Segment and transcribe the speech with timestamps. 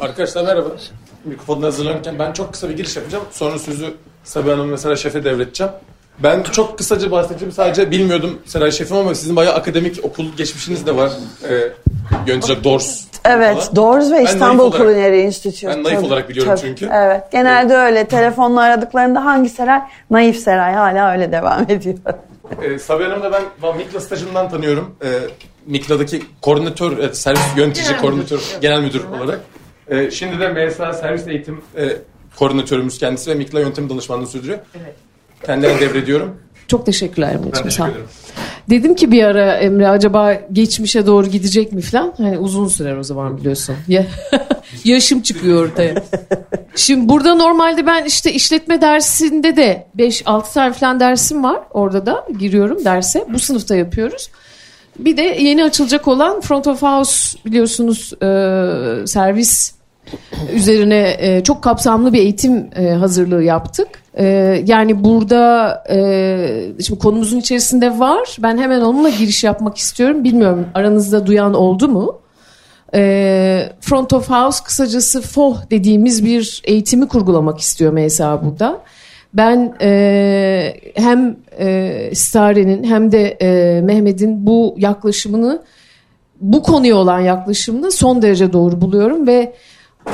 [0.00, 0.68] Arkadaşlar merhaba.
[1.24, 3.24] Mikrofonu hazırlanırken ben çok kısa bir giriş yapacağım.
[3.30, 5.72] Sonra sözü Sabiha Hanım mesela şefe devredeceğim.
[6.18, 7.52] Ben çok kısaca bahsedeceğim.
[7.52, 11.12] Sadece bilmiyordum Seray Şefim ama sizin bayağı akademik okul geçmişiniz de var.
[11.50, 11.72] Ee,
[12.26, 13.04] yönetecek Doors.
[13.24, 13.76] Evet, falan.
[13.76, 15.68] Doors ve İstanbul Culinary Institute.
[15.68, 16.60] Ben naif Tabii, olarak biliyorum tabii.
[16.60, 16.90] çünkü.
[16.94, 18.06] Evet, genelde öyle.
[18.08, 19.80] Telefonla aradıklarında hangi Seray?
[20.10, 21.96] Naif Seray hala öyle devam ediyor.
[22.62, 24.94] Ee, Sabiha Hanım'ı da ben Mikla stajından tanıyorum.
[25.04, 25.08] Ee,
[25.66, 29.40] Mikla'daki koordinatör, evet, servis yönetici koordinatör, genel müdür olarak.
[29.90, 31.88] Ee, şimdi de MSA servis eğitim e,
[32.36, 34.58] koordinatörümüz kendisi ve Mikla yöntem danışmanlığı sürdürüyor.
[35.46, 36.36] Kendilerine devrediyorum.
[36.68, 37.54] Çok teşekkürler Ben Emre'ciğim.
[37.56, 38.06] Sağ teşekkür ederim.
[38.70, 42.14] Dedim ki bir ara Emre acaba geçmişe doğru gidecek mi falan.
[42.16, 43.76] Hani uzun sürer o zaman biliyorsun.
[43.88, 44.06] Ya,
[44.84, 45.94] yaşım çıkıyor ortaya.
[46.76, 51.60] Şimdi burada normalde ben işte işletme dersinde de 5-6 tane falan dersim var.
[51.70, 53.24] Orada da giriyorum derse.
[53.28, 54.30] Bu sınıfta yapıyoruz.
[54.98, 59.75] Bir de yeni açılacak olan Front of House biliyorsunuz e, servis
[60.52, 63.88] üzerine e, çok kapsamlı bir eğitim e, hazırlığı yaptık.
[64.18, 64.24] E,
[64.66, 68.36] yani burada e, şimdi konumuzun içerisinde var.
[68.38, 70.24] Ben hemen onunla giriş yapmak istiyorum.
[70.24, 72.18] Bilmiyorum aranızda duyan oldu mu?
[72.94, 78.80] E, Front of House kısacası FOH dediğimiz bir eğitimi kurgulamak istiyor mesela burada.
[79.34, 85.62] Ben e, hem e, Stare'nin hem de e, Mehmet'in bu yaklaşımını
[86.40, 89.52] bu konuya olan yaklaşımını son derece doğru buluyorum ve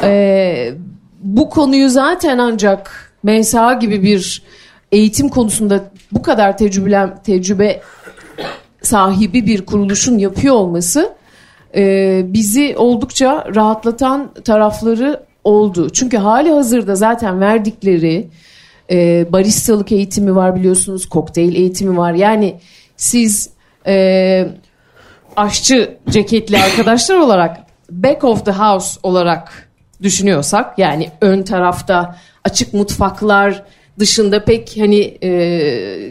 [0.02, 0.74] e,
[1.20, 4.42] bu konuyu zaten ancak MSA gibi bir
[4.92, 7.80] eğitim konusunda bu kadar tecrübe, tecrübe
[8.82, 11.12] sahibi bir kuruluşun yapıyor olması
[11.74, 15.90] e, bizi oldukça rahatlatan tarafları oldu.
[15.90, 18.28] Çünkü hali hazırda zaten verdikleri
[18.90, 22.12] e, baristalık eğitimi var biliyorsunuz, kokteyl eğitimi var.
[22.12, 22.56] Yani
[22.96, 23.50] siz
[23.86, 24.46] e,
[25.36, 27.56] aşçı ceketli arkadaşlar olarak
[27.90, 29.71] back of the house olarak
[30.02, 33.62] düşünüyorsak yani ön tarafta açık mutfaklar
[33.98, 35.30] dışında pek hani e,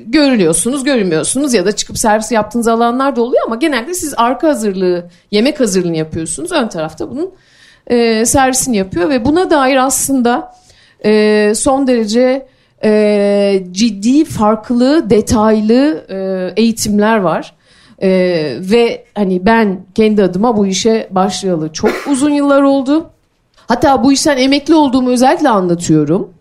[0.07, 5.05] görülüyorsunuz görünmüyorsunuz ya da çıkıp servis yaptığınız alanlar da oluyor ama genelde siz arka hazırlığı
[5.31, 7.31] yemek hazırlığını yapıyorsunuz ön tarafta bunun
[7.87, 10.53] e, servisini yapıyor ve buna dair aslında
[11.05, 12.47] e, son derece
[12.83, 17.53] e, ciddi farklı detaylı e, eğitimler var.
[18.03, 23.09] Ee, ve hani ben kendi adıma bu işe başlayalı çok uzun yıllar oldu.
[23.71, 26.33] Hatta bu işten emekli olduğumu özellikle anlatıyorum.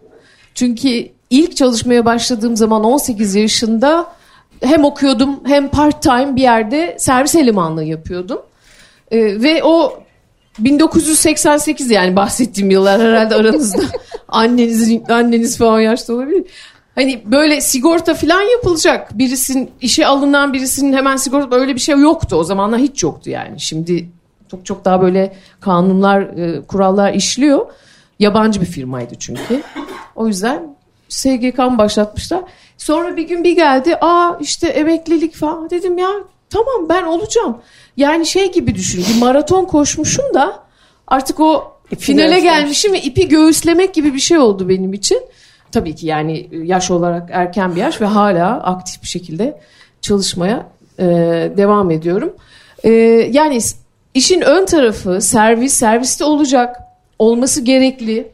[0.55, 4.07] Çünkü ilk çalışmaya başladığım zaman 18 yaşında
[4.63, 8.39] hem okuyordum hem part time bir yerde servis elemanlığı yapıyordum.
[9.11, 10.03] Ee, ve o
[10.59, 13.83] 1988 yani bahsettiğim yıllar herhalde aranızda
[14.29, 16.45] annenizin anneniz falan yaşta olabilir.
[16.95, 19.19] Hani böyle sigorta falan yapılacak.
[19.19, 22.37] Birisinin işe alınan birisinin hemen sigorta öyle bir şey yoktu.
[22.37, 23.61] O zamanlar hiç yoktu yani.
[23.61, 24.09] Şimdi
[24.51, 27.67] çok çok daha böyle kanunlar, e, kurallar işliyor.
[28.19, 29.63] Yabancı bir firmaydı çünkü.
[30.17, 30.77] O yüzden
[31.09, 32.41] SGK'mı başlatmışlar.
[32.79, 33.97] Sonra bir gün bir geldi.
[34.01, 35.71] Aa işte emeklilik falan.
[35.71, 36.09] Dedim ya
[36.51, 37.59] tamam ben olacağım.
[37.97, 39.05] Yani şey gibi düşün.
[39.15, 40.63] Bir maraton koşmuşum da
[41.07, 42.45] artık o İpi finale göğüslemiş.
[42.45, 45.23] gelmişim ve ipi göğüslemek gibi bir şey oldu benim için.
[45.73, 49.61] Tabii ki yani yaş olarak erken bir yaş ve hala aktif bir şekilde
[50.01, 50.67] çalışmaya
[50.99, 51.05] e,
[51.57, 52.33] devam ediyorum.
[52.85, 52.91] E,
[53.33, 53.59] yani
[54.15, 56.77] işin ön tarafı servis, serviste olacak,
[57.19, 58.33] olması gerekli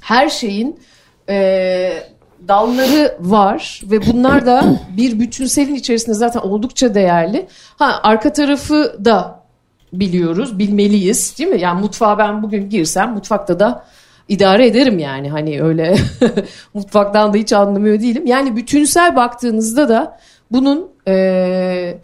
[0.00, 0.80] her şeyin
[1.28, 2.02] e,
[2.48, 7.46] dalları var ve bunlar da bir bütünselin içerisinde zaten oldukça değerli.
[7.76, 9.44] Ha arka tarafı da
[9.92, 11.60] biliyoruz, bilmeliyiz değil mi?
[11.60, 13.84] Yani mutfağa ben bugün girsem mutfakta da
[14.28, 15.96] idare ederim yani hani öyle
[16.74, 18.26] mutfaktan da hiç anlamıyor değilim.
[18.26, 20.18] Yani bütünsel baktığınızda da
[20.50, 21.98] bunun e,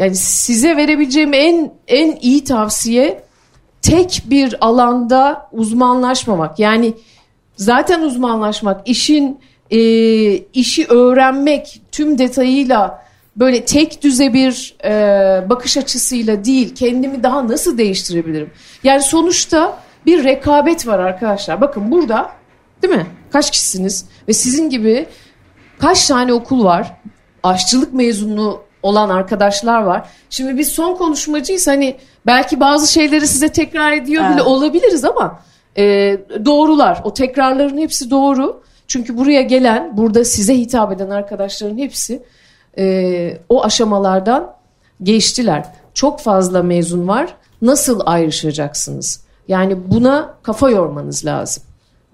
[0.00, 3.22] yani size verebileceğim en en iyi tavsiye
[3.82, 6.58] tek bir alanda uzmanlaşmamak.
[6.58, 6.94] Yani
[7.56, 9.40] zaten uzmanlaşmak, işin
[9.70, 9.80] e,
[10.36, 13.04] işi öğrenmek tüm detayıyla
[13.36, 14.90] böyle tek düze bir e,
[15.50, 18.50] bakış açısıyla değil, kendimi daha nasıl değiştirebilirim?
[18.84, 21.60] Yani sonuçta bir rekabet var arkadaşlar.
[21.60, 22.30] Bakın burada
[22.82, 23.06] değil mi?
[23.32, 24.04] Kaç kişisiniz?
[24.28, 25.06] Ve sizin gibi
[25.78, 26.92] kaç tane okul var?
[27.42, 30.08] Aşçılık mezunu olan arkadaşlar var.
[30.30, 31.96] Şimdi biz son konuşmacıyız hani
[32.26, 34.46] belki bazı şeyleri size tekrar ediyor bile Evet.
[34.46, 35.40] olabiliriz ama
[35.76, 35.82] e,
[36.44, 37.00] doğrular.
[37.04, 38.62] O tekrarların hepsi doğru.
[38.86, 42.22] Çünkü buraya gelen, burada size hitap eden arkadaşların hepsi
[42.78, 44.52] e, o aşamalardan
[45.02, 45.64] geçtiler.
[45.94, 47.34] Çok fazla mezun var.
[47.62, 49.24] Nasıl ayrışacaksınız?
[49.48, 51.62] Yani buna kafa yormanız lazım.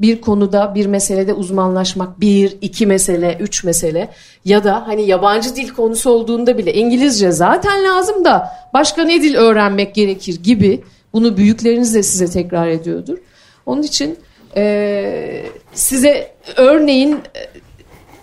[0.01, 4.09] Bir konuda, bir meselede uzmanlaşmak, bir, iki mesele, üç mesele
[4.45, 9.35] ya da hani yabancı dil konusu olduğunda bile İngilizce zaten lazım da başka ne dil
[9.35, 13.19] öğrenmek gerekir gibi Bunu büyükleriniz de size tekrar ediyordur.
[13.67, 14.19] Onun için
[14.57, 15.43] e,
[15.75, 17.21] size örneğin e,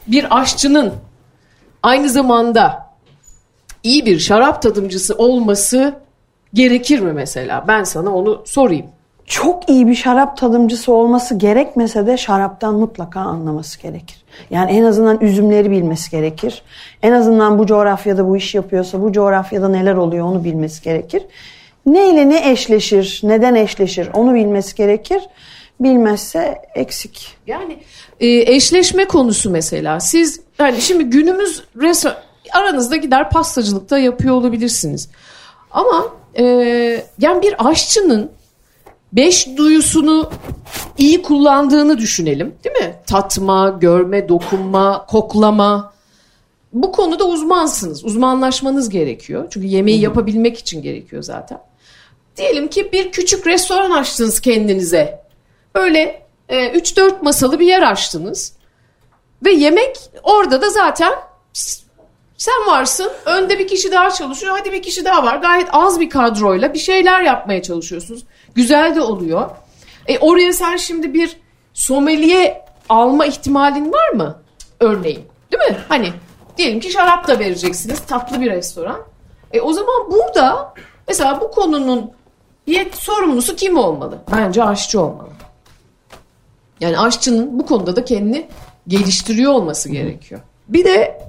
[0.08, 0.94] bir aşçının
[1.84, 2.90] aynı zamanda
[3.84, 5.94] iyi bir şarap tadımcısı olması
[6.54, 7.66] gerekir mi mesela?
[7.68, 8.86] Ben sana onu sorayım.
[9.26, 14.24] Çok iyi bir şarap tadımcısı olması gerekmese de şaraptan mutlaka anlaması gerekir.
[14.50, 16.62] Yani en azından üzümleri bilmesi gerekir.
[17.04, 21.24] En azından bu coğrafyada bu iş yapıyorsa bu coğrafyada neler oluyor onu bilmesi gerekir.
[21.86, 25.22] Ne ile ne eşleşir, neden eşleşir onu bilmesi gerekir.
[25.80, 27.38] Bilmezse eksik.
[27.48, 27.78] Yani
[28.20, 30.00] e, eşleşme konusu mesela.
[30.00, 32.18] Siz hani şimdi günümüz restoran
[32.54, 35.10] aranızda gider pastacılıkta yapıyor olabilirsiniz.
[35.72, 36.44] Ama e,
[37.20, 38.32] yani bir aşçının
[39.14, 40.30] beş duyusunu
[40.98, 42.96] iyi kullandığını düşünelim değil mi?
[43.08, 45.94] Tatma, görme, dokunma, koklama.
[46.74, 48.06] Bu konuda uzmansınız.
[48.06, 49.48] Uzmanlaşmanız gerekiyor.
[49.50, 51.60] Çünkü yemeği yapabilmek için gerekiyor zaten.
[52.38, 55.24] Diyelim ki bir küçük restoran açtınız kendinize.
[55.76, 58.54] Böyle e, 3-4 masalı bir yer açtınız.
[59.46, 61.14] Ve yemek orada da zaten
[62.38, 63.12] sen varsın.
[63.26, 64.58] Önde bir kişi daha çalışıyor.
[64.58, 65.38] Hadi bir kişi daha var.
[65.38, 68.24] Gayet az bir kadroyla bir şeyler yapmaya çalışıyorsunuz.
[68.56, 69.50] Güzel de oluyor.
[70.08, 71.38] E, oraya sen şimdi bir
[71.74, 74.42] sommelier alma ihtimalin var mı?
[74.80, 75.24] Örneğin.
[75.52, 75.78] Değil mi?
[75.90, 76.10] Hani
[76.58, 78.00] diyelim ki şarap da vereceksiniz.
[78.00, 79.00] Tatlı bir restoran.
[79.52, 80.74] E, o zaman burada
[81.08, 82.12] mesela bu konunun
[82.68, 84.18] yet sorumlusu kim olmalı?
[84.32, 85.30] Bence aşçı olmalı.
[86.80, 88.48] Yani aşçının bu konuda da kendini
[88.88, 90.42] geliştiriyor olması gerekiyor.
[90.68, 91.22] Bir de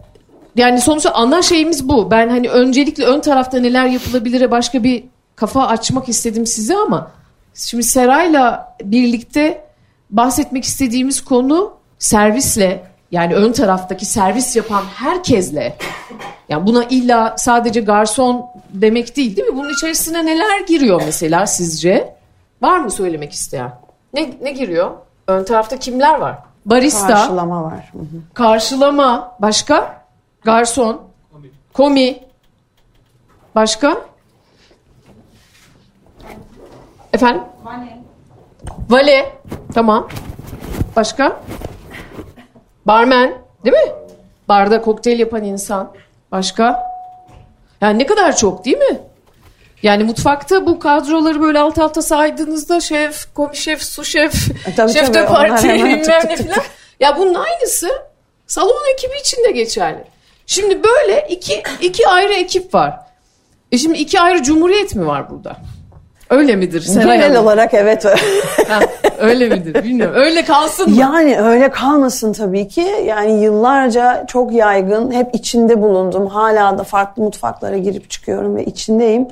[0.56, 2.10] yani sonuçta ana şeyimiz bu.
[2.10, 5.04] Ben hani öncelikle ön tarafta neler yapılabilire başka bir
[5.36, 7.10] kafa açmak istedim size ama
[7.54, 9.64] şimdi Seray'la birlikte
[10.10, 15.76] bahsetmek istediğimiz konu servisle yani ön taraftaki servis yapan herkesle
[16.48, 19.56] yani buna illa sadece garson demek değil değil mi?
[19.56, 22.16] Bunun içerisine neler giriyor mesela sizce?
[22.62, 23.72] Var mı söylemek isteyen?
[24.14, 24.90] Ne, ne giriyor?
[25.26, 26.38] Ön tarafta kimler var?
[26.66, 27.90] Barista, Karşılama var.
[27.92, 28.04] Hı hı.
[28.34, 30.04] karşılama, başka?
[30.44, 31.02] Garson,
[31.72, 32.18] komi,
[33.54, 33.96] başka?
[37.14, 37.42] Efendim?
[38.88, 39.32] Vale.
[39.74, 40.08] Tamam.
[40.96, 41.40] Başka?
[42.86, 43.34] Barmen,
[43.64, 43.92] değil mi?
[44.48, 45.92] Barda kokteyl yapan insan.
[46.32, 46.90] Başka?
[47.80, 49.00] Yani ne kadar çok değil mi?
[49.82, 54.34] Yani mutfakta bu kadroları böyle alt alta saydığınızda şef, komi şef, su şef,
[54.68, 55.14] E, tabii, şef tabii.
[55.14, 56.58] de parti hemen bilmem ne filan.
[57.00, 57.88] Ya bunun aynısı
[58.46, 60.04] salon ekibi için de geçerli.
[60.46, 63.00] Şimdi böyle iki, iki ayrı ekip var.
[63.72, 65.56] E şimdi iki ayrı cumhuriyet mi var burada?
[66.30, 67.44] Öyle midir Seray Genel Hanım?
[67.44, 68.04] olarak evet.
[68.68, 68.80] Ha,
[69.18, 70.14] öyle midir bilmiyorum.
[70.16, 70.96] Öyle kalsın mı?
[71.00, 72.86] Yani öyle kalmasın tabii ki.
[73.06, 76.26] Yani yıllarca çok yaygın, hep içinde bulundum.
[76.26, 79.28] Hala da farklı mutfaklara girip çıkıyorum ve içindeyim.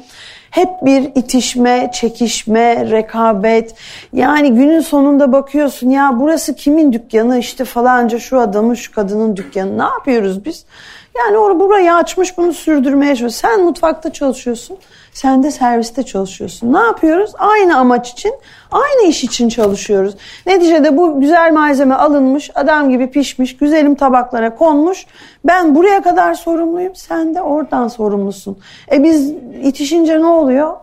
[0.50, 3.74] Hep bir itişme, çekişme, rekabet.
[4.12, 9.78] Yani günün sonunda bakıyorsun ya burası kimin dükkanı işte falanca şu adamın şu kadının dükkanı.
[9.78, 10.64] Ne yapıyoruz biz?
[11.18, 13.52] Yani orada burayı açmış bunu sürdürmeye çalışıyor.
[13.52, 14.76] Sen mutfakta çalışıyorsun.
[15.12, 16.72] Sen de serviste çalışıyorsun.
[16.72, 17.32] Ne yapıyoruz?
[17.38, 18.34] Aynı amaç için,
[18.70, 20.14] aynı iş için çalışıyoruz.
[20.46, 25.06] Neticede bu güzel malzeme alınmış, adam gibi pişmiş, güzelim tabaklara konmuş.
[25.44, 28.58] Ben buraya kadar sorumluyum, sen de oradan sorumlusun.
[28.92, 29.30] E biz
[29.62, 30.76] itişince ne oluyor?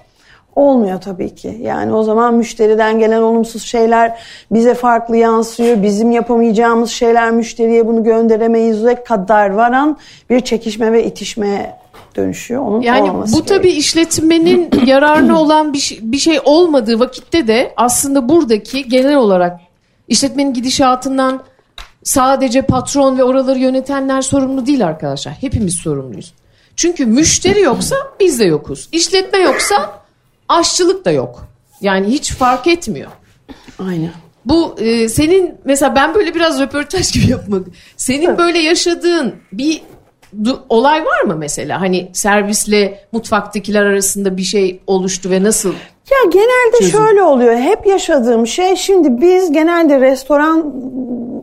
[0.59, 1.57] Olmuyor tabii ki.
[1.61, 4.19] Yani o zaman müşteriden gelen olumsuz şeyler
[4.51, 5.83] bize farklı yansıyor.
[5.83, 9.97] Bizim yapamayacağımız şeyler müşteriye bunu gönderemeyiz kadar varan
[10.29, 11.75] bir çekişme ve itişmeye
[12.15, 12.61] dönüşüyor.
[12.61, 18.29] Onun Yani bu tabii işletmenin yararına olan bir şey, bir şey olmadığı vakitte de aslında
[18.29, 19.59] buradaki genel olarak
[20.07, 21.43] işletmenin gidişatından
[22.03, 25.33] sadece patron ve oraları yönetenler sorumlu değil arkadaşlar.
[25.33, 26.33] Hepimiz sorumluyuz.
[26.75, 28.89] Çünkü müşteri yoksa biz de yokuz.
[28.91, 29.99] İşletme yoksa
[30.49, 31.47] aşçılık da yok.
[31.81, 33.11] Yani hiç fark etmiyor.
[33.79, 34.11] Aynen.
[34.45, 37.67] Bu e, senin mesela ben böyle biraz röportaj gibi yapmak.
[37.97, 39.81] Senin böyle yaşadığın bir
[40.41, 41.81] du- olay var mı mesela?
[41.81, 45.73] Hani servisle mutfaktakiler arasında bir şey oluştu ve nasıl?
[46.11, 47.55] Ya genelde şöyle oluyor.
[47.55, 50.73] Hep yaşadığım şey şimdi biz genelde restoran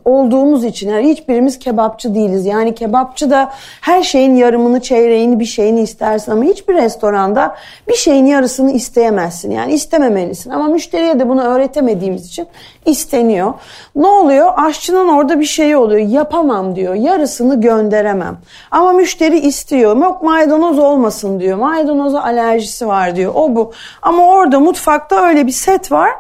[0.07, 2.47] olduğumuz için yani hiçbirimiz kebapçı değiliz.
[2.47, 7.57] Yani kebapçı da her şeyin yarımını, çeyreğini, bir şeyini istersin ama hiçbir restoranda
[7.89, 9.51] bir şeyin yarısını isteyemezsin.
[9.51, 12.47] Yani istememelisin ama müşteriye de bunu öğretemediğimiz için
[12.87, 13.55] isteniyor.
[13.97, 14.53] Ne oluyor?
[14.57, 16.09] Aşçının orada bir şeyi oluyor.
[16.09, 16.95] Yapamam diyor.
[16.95, 18.37] Yarısını gönderemem.
[18.71, 19.97] Ama müşteri istiyor.
[19.97, 21.59] Yok maydanoz olmasın diyor.
[21.59, 23.33] Maydanoza alerjisi var diyor.
[23.35, 23.73] O bu.
[24.03, 26.11] Ama orada mutfakta öyle bir set var.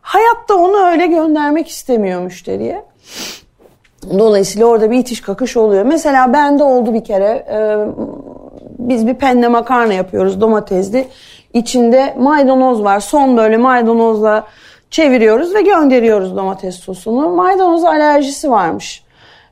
[0.00, 2.84] Hayatta onu öyle göndermek istemiyor müşteriye.
[4.18, 5.84] Dolayısıyla orada bir itiş kakış oluyor.
[5.84, 7.46] Mesela bende oldu bir kere.
[7.50, 7.58] e,
[8.78, 11.08] biz bir penne makarna yapıyoruz domatesli.
[11.52, 13.00] İçinde maydanoz var.
[13.00, 14.46] Son böyle maydanozla
[14.90, 17.28] çeviriyoruz ve gönderiyoruz domates sosunu.
[17.28, 19.03] Maydanoz alerjisi varmış.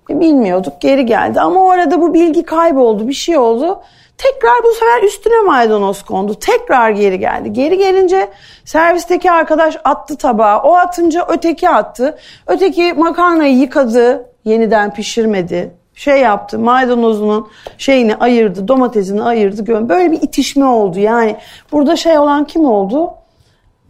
[0.09, 3.80] Bilmiyorduk geri geldi ama o arada bu bilgi kayboldu bir şey oldu.
[4.18, 6.35] Tekrar bu sefer üstüne maydanoz kondu.
[6.35, 7.52] Tekrar geri geldi.
[7.52, 8.28] Geri gelince
[8.64, 10.62] servisteki arkadaş attı tabağa.
[10.62, 12.18] O atınca öteki attı.
[12.47, 14.28] Öteki makarnayı yıkadı.
[14.44, 15.75] Yeniden pişirmedi.
[15.94, 18.68] Şey yaptı maydanozunun şeyini ayırdı.
[18.68, 19.88] Domatesini ayırdı.
[19.88, 20.99] Böyle bir itişme oldu.
[20.99, 21.37] Yani
[21.73, 23.11] burada şey olan kim oldu?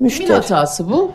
[0.00, 0.26] Müşteri.
[0.26, 1.10] Kimin hatası bu?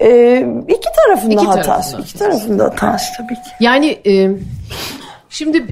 [0.00, 1.66] Ee, iki tarafında iki hatası.
[1.66, 2.02] Tarafında.
[2.02, 3.50] İki tarafında hatası tabii ki.
[3.60, 4.30] Yani e,
[5.30, 5.66] şimdi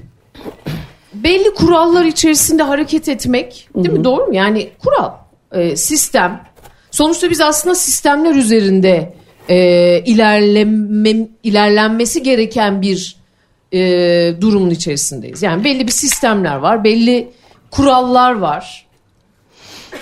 [1.14, 3.99] belli kurallar içerisinde hareket etmek değil Hı-hı.
[3.99, 4.05] mi?
[4.05, 4.35] Doğru mu?
[4.35, 5.11] Yani kural,
[5.52, 6.41] e, sistem.
[6.91, 9.14] Sonuçta biz aslında sistemler üzerinde
[9.49, 9.57] e,
[10.07, 13.17] ilerleme, ilerlenmesi gereken bir
[13.73, 13.81] e,
[14.41, 15.43] durumun içerisindeyiz.
[15.43, 17.31] Yani belli bir sistemler var, belli
[17.71, 18.87] kurallar var.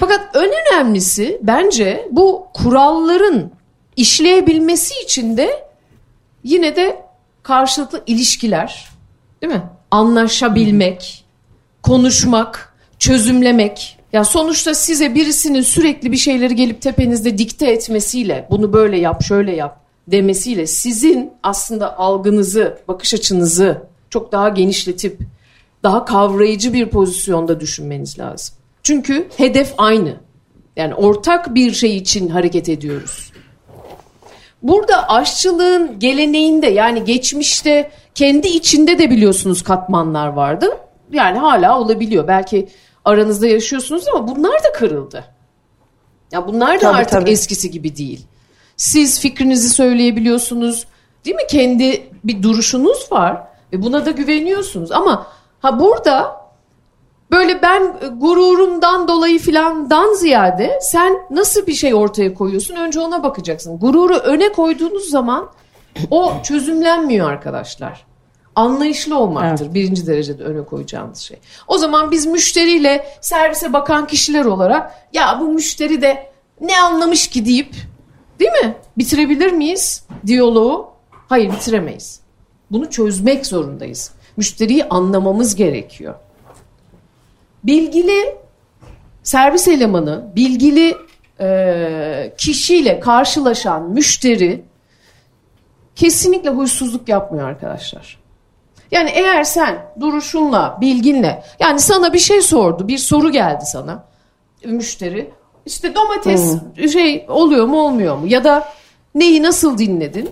[0.00, 3.50] Fakat en önemlisi bence bu kuralların
[4.00, 5.69] işleyebilmesi için de
[6.45, 7.02] yine de
[7.42, 8.88] karşılıklı ilişkiler
[9.42, 9.62] değil mi?
[9.90, 11.25] Anlaşabilmek,
[11.83, 13.99] konuşmak, çözümlemek.
[14.12, 19.57] Ya sonuçta size birisinin sürekli bir şeyleri gelip tepenizde dikte etmesiyle bunu böyle yap, şöyle
[19.57, 25.21] yap demesiyle sizin aslında algınızı, bakış açınızı çok daha genişletip
[25.83, 28.54] daha kavrayıcı bir pozisyonda düşünmeniz lazım.
[28.83, 30.16] Çünkü hedef aynı.
[30.76, 33.29] Yani ortak bir şey için hareket ediyoruz.
[34.62, 40.78] Burada aşçılığın geleneğinde yani geçmişte kendi içinde de biliyorsunuz katmanlar vardı.
[41.12, 42.28] Yani hala olabiliyor.
[42.28, 42.68] Belki
[43.04, 45.24] aranızda yaşıyorsunuz ama bunlar da kırıldı.
[46.32, 47.30] Ya bunlar da tabii, artık tabii.
[47.30, 48.26] eskisi gibi değil.
[48.76, 50.86] Siz fikrinizi söyleyebiliyorsunuz.
[51.24, 51.46] Değil mi?
[51.50, 54.92] Kendi bir duruşunuz var ve buna da güveniyorsunuz.
[54.92, 55.26] Ama
[55.60, 56.39] ha burada
[57.30, 63.78] böyle ben gururumdan dolayı filandan ziyade sen nasıl bir şey ortaya koyuyorsun önce ona bakacaksın.
[63.78, 65.50] Gururu öne koyduğunuz zaman
[66.10, 68.06] o çözümlenmiyor arkadaşlar.
[68.54, 69.75] Anlayışlı olmaktır evet.
[69.75, 71.38] birinci derecede öne koyacağımız şey.
[71.68, 77.46] O zaman biz müşteriyle servise bakan kişiler olarak ya bu müşteri de ne anlamış ki
[77.46, 77.75] deyip
[78.40, 80.90] değil mi bitirebilir miyiz diyaloğu?
[81.28, 82.20] Hayır bitiremeyiz.
[82.70, 84.12] Bunu çözmek zorundayız.
[84.37, 86.14] Müşteriyi anlamamız gerekiyor
[87.64, 88.36] bilgili
[89.22, 90.96] servis elemanı, bilgili
[91.40, 94.64] e, kişiyle karşılaşan müşteri
[95.94, 98.20] kesinlikle huysuzluk yapmıyor arkadaşlar.
[98.90, 104.04] Yani eğer sen duruşunla, bilginle, yani sana bir şey sordu, bir soru geldi sana
[104.64, 105.30] müşteri.
[105.66, 106.88] İşte domates hmm.
[106.88, 108.68] şey oluyor mu olmuyor mu ya da
[109.14, 110.30] neyi nasıl dinledin?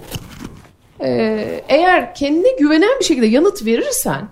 [1.01, 4.29] Ee, eğer kendine güvenen bir şekilde yanıt verirsen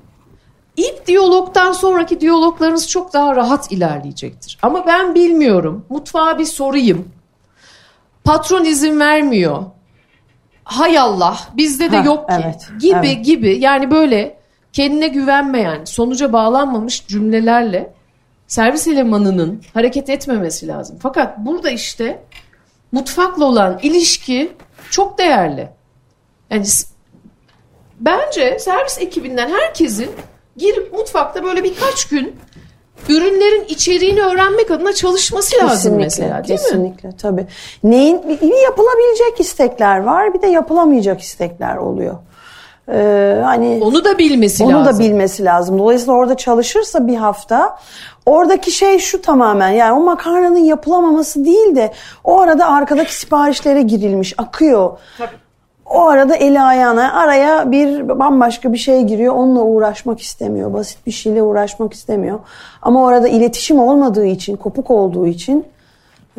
[0.77, 4.59] İlk diyalogdan sonraki diyaloglarınız çok daha rahat ilerleyecektir.
[4.63, 5.87] Ama ben bilmiyorum.
[5.89, 7.09] Mutfağa bir sorayım.
[8.25, 9.65] Patron izin vermiyor.
[10.65, 13.25] Hay Allah bizde de ha, yok ki evet, gibi evet.
[13.25, 14.39] gibi yani böyle
[14.73, 17.95] kendine güvenmeyen sonuca bağlanmamış cümlelerle
[18.47, 20.99] servis elemanının hareket etmemesi lazım.
[21.03, 22.23] Fakat burada işte
[22.93, 24.53] mutfakla olan ilişki
[24.91, 25.69] çok değerli.
[26.51, 26.65] Yani
[28.01, 30.11] bence servis ekibinden herkesin
[30.57, 32.37] girip mutfakta böyle birkaç gün
[33.09, 36.97] ürünlerin içeriğini öğrenmek adına çalışması kesinlikle, lazım mesela değil kesinlikle, mi?
[36.97, 37.47] Kesinlikle tabii.
[37.85, 42.15] Neyin bir yapılabilecek istekler var bir de yapılamayacak istekler oluyor.
[42.93, 44.87] Ee, hani onu da bilmesi onu lazım.
[44.87, 45.79] Onu da bilmesi lazım.
[45.79, 47.79] Dolayısıyla orada çalışırsa bir hafta
[48.27, 51.93] oradaki şey şu tamamen yani o makarnanın yapılamaması değil de
[52.25, 54.99] o arada arkadaki siparişlere girilmiş akıyor.
[55.19, 55.46] Tabii.
[55.91, 59.35] O arada eli ayağına araya bir bambaşka bir şey giriyor.
[59.35, 60.73] Onunla uğraşmak istemiyor.
[60.73, 62.39] Basit bir şeyle uğraşmak istemiyor.
[62.83, 65.65] Ama orada iletişim olmadığı için, kopuk olduğu için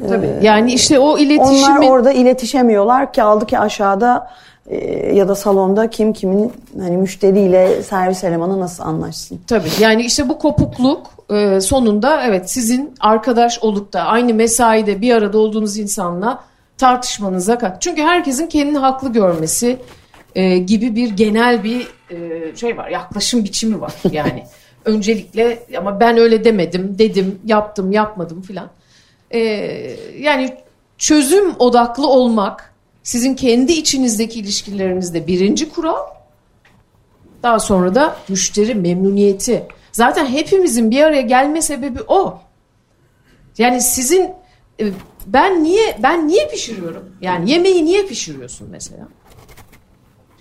[0.09, 0.25] Tabii.
[0.25, 1.79] E, yani işte o iletişimi...
[1.79, 3.13] Onlar orada iletişemiyorlar.
[3.13, 4.27] ki aldı ki aşağıda
[4.67, 9.39] e, ya da salonda kim kimin hani müşteriyle servis elemanı nasıl anlaşsın?
[9.47, 9.69] Tabii.
[9.79, 15.37] Yani işte bu kopukluk e, sonunda evet sizin arkadaş olup da aynı mesaide bir arada
[15.37, 16.39] olduğunuz insanla
[16.77, 17.81] tartışmanıza kat.
[17.81, 19.79] Çünkü herkesin kendini haklı görmesi
[20.35, 22.89] e, gibi bir genel bir e, şey var.
[22.89, 24.43] Yaklaşım biçimi var yani.
[24.85, 28.69] Öncelikle ama ben öyle demedim, dedim, yaptım, yapmadım filan.
[29.31, 29.39] E,
[30.19, 30.57] yani
[30.97, 36.03] çözüm odaklı olmak sizin kendi içinizdeki ilişkilerinizde birinci kural.
[37.43, 39.67] Daha sonra da müşteri memnuniyeti.
[39.91, 42.39] Zaten hepimizin bir araya gelme sebebi o.
[43.57, 44.31] Yani sizin
[44.79, 44.85] e,
[45.27, 47.15] ben niye ben niye pişiriyorum?
[47.21, 49.07] Yani yemeği niye pişiriyorsun mesela?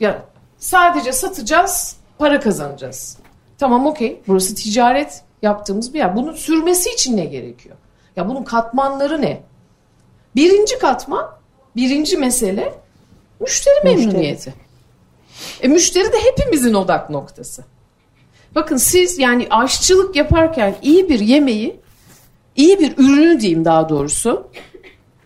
[0.00, 0.25] Ya
[0.59, 3.19] sadece satacağız, para kazanacağız.
[3.59, 4.21] Tamam okey.
[4.28, 6.16] Burası ticaret yaptığımız bir yer.
[6.16, 7.76] Bunun sürmesi için ne gerekiyor?
[8.16, 9.43] Ya bunun katmanları ne?
[10.37, 11.31] Birinci katman,
[11.76, 12.75] birinci mesele
[13.40, 14.55] müşteri memnuniyeti.
[15.61, 17.64] E, müşteri de hepimizin odak noktası.
[18.55, 21.81] Bakın siz yani aşçılık yaparken iyi bir yemeği,
[22.57, 24.50] iyi bir ürünü diyeyim daha doğrusu,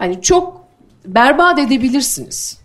[0.01, 0.61] hani çok
[1.07, 2.61] berbat edebilirsiniz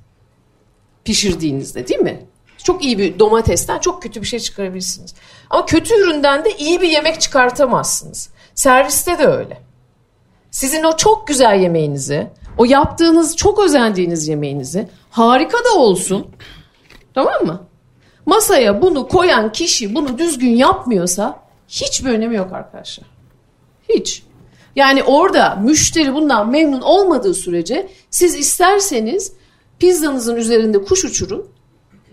[1.05, 2.25] pişirdiğinizde değil mi?
[2.63, 5.15] Çok iyi bir domatesten çok kötü bir şey çıkarabilirsiniz.
[5.49, 8.29] Ama kötü üründen de iyi bir yemek çıkartamazsınız.
[8.55, 9.61] Serviste de öyle.
[10.51, 12.27] Sizin o çok güzel yemeğinizi,
[12.57, 16.27] o yaptığınız çok özendiğiniz yemeğinizi harika da olsun.
[17.13, 17.67] Tamam mı?
[18.25, 23.07] Masaya bunu koyan kişi bunu düzgün yapmıyorsa hiçbir önemi yok arkadaşlar.
[23.89, 24.24] Hiç.
[24.75, 29.33] Yani orada müşteri bundan memnun olmadığı sürece siz isterseniz
[29.79, 31.47] pizzanızın üzerinde kuş uçurun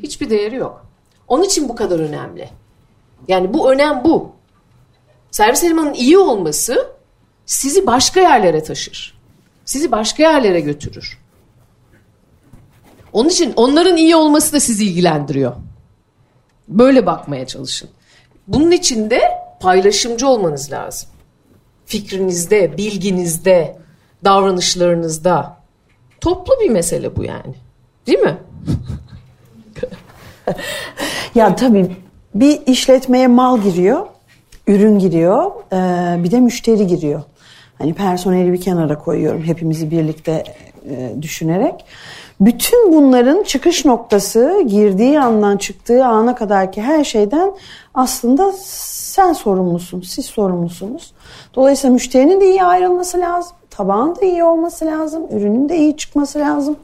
[0.02, 0.86] hiçbir değeri yok.
[1.28, 2.48] Onun için bu kadar önemli.
[3.28, 4.32] Yani bu önem bu.
[5.30, 6.88] Servis elemanının iyi olması
[7.46, 9.18] sizi başka yerlere taşır.
[9.64, 11.18] Sizi başka yerlere götürür.
[13.12, 15.52] Onun için onların iyi olması da sizi ilgilendiriyor.
[16.68, 17.90] Böyle bakmaya çalışın.
[18.48, 19.20] Bunun için de
[19.60, 21.08] paylaşımcı olmanız lazım.
[21.86, 23.76] Fikrinizde, bilginizde,
[24.24, 25.56] davranışlarınızda.
[26.20, 27.54] Toplu bir mesele bu yani.
[28.06, 28.36] Değil mi?
[31.34, 31.96] Ya tabii
[32.34, 34.06] bir işletmeye mal giriyor,
[34.66, 37.22] ürün giriyor, e, bir de müşteri giriyor.
[37.78, 40.44] Hani personeli bir kenara koyuyorum hepimizi birlikte
[40.90, 41.84] e, düşünerek.
[42.42, 47.52] Bütün bunların çıkış noktası girdiği andan çıktığı ana kadarki her şeyden
[47.94, 51.12] aslında sen sorumlusun, siz sorumlusunuz.
[51.54, 56.38] Dolayısıyla müşterinin de iyi ayrılması lazım, tabağın da iyi olması lazım, ürünün de iyi çıkması
[56.38, 56.76] lazım.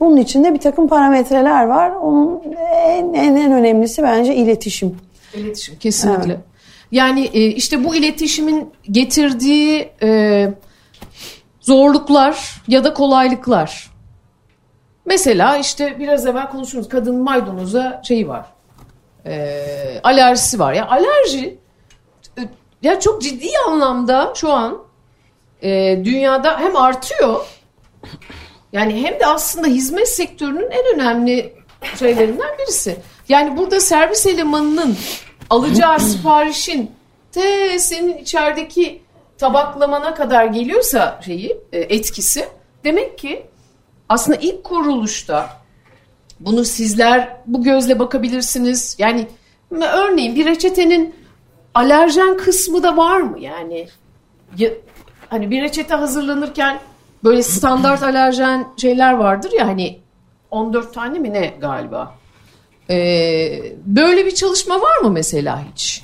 [0.00, 1.90] Bunun içinde bir takım parametreler var.
[1.90, 4.96] Onun en, en, en önemlisi bence iletişim.
[5.34, 6.40] İletişim kesinlikle.
[6.92, 10.48] Yani e, işte bu iletişimin getirdiği e,
[11.60, 13.93] zorluklar ya da kolaylıklar.
[15.06, 18.46] Mesela işte biraz evvel konuşuyoruz kadın maydanoza şeyi var.
[19.26, 20.72] E, alerjisi var.
[20.72, 21.58] Ya alerji
[22.38, 22.42] e,
[22.82, 24.78] ya çok ciddi anlamda şu an
[25.62, 27.46] e, dünyada hem artıyor
[28.74, 31.54] yani hem de aslında hizmet sektörünün en önemli
[31.98, 32.96] şeylerinden birisi.
[33.28, 34.96] Yani burada servis elemanının
[35.50, 36.90] alacağı siparişin
[37.32, 39.02] te senin içerideki
[39.38, 42.48] tabaklamana kadar geliyorsa şeyi e, etkisi
[42.84, 43.46] demek ki
[44.08, 45.64] aslında ilk kuruluşta
[46.40, 48.96] bunu sizler bu gözle bakabilirsiniz.
[48.98, 49.26] Yani
[49.70, 51.14] örneğin bir reçetenin
[51.74, 53.40] alerjen kısmı da var mı?
[53.40, 53.88] Yani
[54.56, 54.70] ya,
[55.28, 56.78] hani bir reçete hazırlanırken
[57.24, 60.00] böyle standart alerjen şeyler vardır ya hani
[60.50, 62.14] 14 tane mi ne galiba?
[62.90, 66.02] Ee, böyle bir çalışma var mı mesela hiç?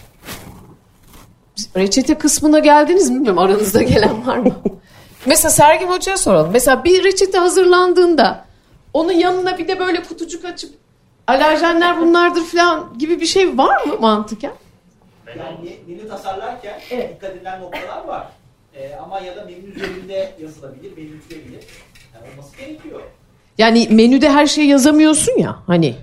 [1.76, 4.54] Reçete kısmına geldiniz mi bilmiyorum aranızda gelen var mı?
[5.26, 6.50] mesela Sergin Hoca'ya soralım.
[6.52, 8.44] Mesela bir reçete hazırlandığında
[8.94, 10.74] onun yanına bir de böyle kutucuk açıp
[11.26, 14.52] alerjenler bunlardır falan gibi bir şey var mı mantıken?
[15.38, 17.14] Yani menü tasarlarken Evet.
[17.14, 18.26] dikkat edilen noktalar var.
[18.74, 21.64] Ee, ama ya da menü üzerinde yazılabilir, belirtilebilir.
[22.14, 23.00] Yani olması gerekiyor.
[23.58, 25.96] Yani menüde her şeyi yazamıyorsun ya hani.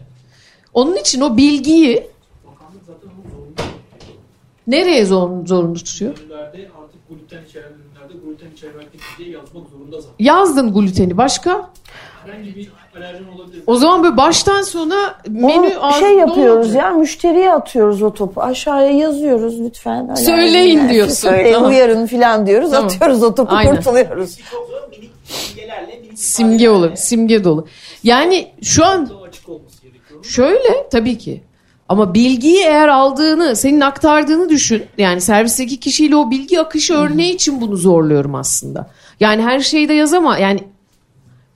[0.73, 2.07] Onun için o bilgiyi
[2.45, 3.53] Bakanlık zaten onu zorunlu.
[4.67, 6.17] nereye zor, zorunlu tutuyor?
[6.17, 7.69] Ürünlerde artık gluten içeren
[8.09, 10.15] ürünlerde gluten içermektedir diye yazmak zorunda zaten.
[10.19, 11.69] Yazdın gluteni başka?
[12.25, 13.63] Herhangi bir alerjen olabilir.
[13.67, 18.41] O zaman böyle baştan sona menü Onu şey yapıyoruz ya müşteriye atıyoruz o topu.
[18.41, 20.09] Aşağıya yazıyoruz lütfen.
[20.09, 20.93] Öyle Söyleyin yani.
[20.93, 21.13] diyorsun.
[21.13, 21.69] Söyleyin Tamam.
[21.71, 22.71] uyarın falan diyoruz.
[22.71, 22.85] Tamam.
[22.85, 23.75] Atıyoruz o topu Aynen.
[23.75, 24.37] kurtuluyoruz.
[24.91, 27.67] Minik simgelerle, minik Simge olur, simge dolu.
[28.03, 29.09] Yani şu an
[30.23, 31.43] şöyle tabii ki.
[31.89, 34.85] Ama bilgiyi eğer aldığını, senin aktardığını düşün.
[34.97, 38.89] Yani servisteki kişiyle o bilgi akışı örneği için bunu zorluyorum aslında.
[39.19, 40.37] Yani her şeyi de yazama.
[40.37, 40.63] Yani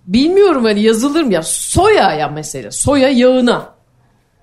[0.08, 1.44] bilmiyorum hani yazılır mı ya?
[1.44, 2.72] Soya ya mesela.
[2.72, 3.70] Soya yağına.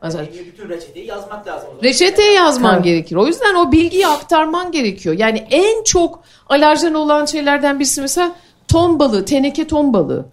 [0.02, 1.68] Mesela bütün reçeteyi yazmak lazım.
[1.82, 2.84] Reçeteye yazman Tabii.
[2.84, 3.16] gerekir.
[3.16, 5.14] O yüzden o bilgiyi aktarman gerekiyor.
[5.18, 8.32] Yani en çok alerjen olan şeylerden birisi mesela
[8.68, 10.26] ton balığı, teneke ton balığı.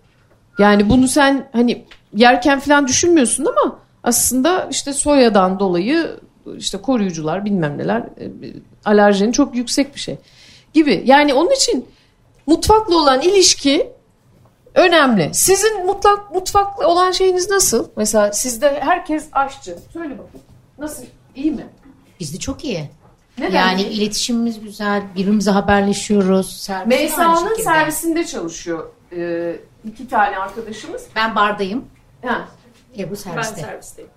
[0.60, 6.20] Yani bunu sen hani yerken falan düşünmüyorsun ama aslında işte soyadan dolayı
[6.58, 8.32] işte koruyucular bilmem neler e,
[8.86, 10.18] alerjeni çok yüksek bir şey
[10.74, 11.04] gibi.
[11.06, 11.86] Yani onun için
[12.48, 13.90] mutfakla olan ilişki
[14.74, 15.30] önemli.
[15.34, 17.90] Sizin mutlak mutfakla olan şeyiniz nasıl?
[17.96, 19.78] Mesela sizde herkes aşçı.
[19.94, 20.46] Söyle bakayım.
[20.78, 21.04] Nasıl?
[21.36, 21.68] İyi mi?
[22.20, 22.90] Bizde çok iyi.
[23.38, 23.56] Neden?
[23.56, 26.58] Yani iletişimimiz güzel, birbirimize haberleşiyoruz.
[26.58, 31.06] Servis Meysa'nın servisinde çalışıyor ee, iki tane arkadaşımız.
[31.16, 31.86] Ben bardayım.
[32.26, 32.48] Ha,
[33.00, 33.62] Ebru serviste.
[33.62, 34.10] servisteyim.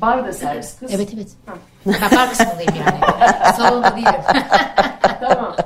[0.00, 0.90] Bar da servis kız.
[0.94, 1.28] Evet evet.
[1.46, 3.26] Ben bar kısmındayım yani.
[3.56, 4.20] Salonda değilim.
[5.20, 5.56] tamam.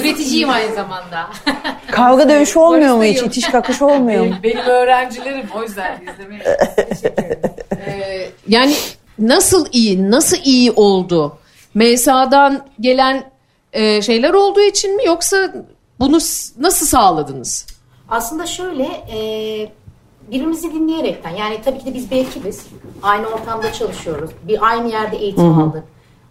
[0.00, 1.30] Üreticiyim aynı zamanda.
[1.90, 3.22] Kavga dövüşü olmuyor mu hiç?
[3.22, 4.34] İtiş kakış olmuyor mu?
[4.42, 6.42] Benim, öğrencilerim o yüzden izlemeye
[6.88, 7.54] teşekkür ederim.
[7.86, 8.74] Ee, yani
[9.18, 11.38] nasıl iyi, nasıl iyi oldu?
[11.74, 13.24] MSA'dan gelen
[13.72, 15.36] e, şeyler olduğu için mi yoksa
[16.00, 16.16] bunu
[16.58, 17.66] nasıl sağladınız?
[18.08, 19.18] Aslında şöyle e,
[20.30, 22.66] birbirimizi dinleyerekten yani tabii ki de biz bir ekibiz.
[23.02, 24.30] Aynı ortamda çalışıyoruz.
[24.48, 25.84] Bir aynı yerde eğitim aldık.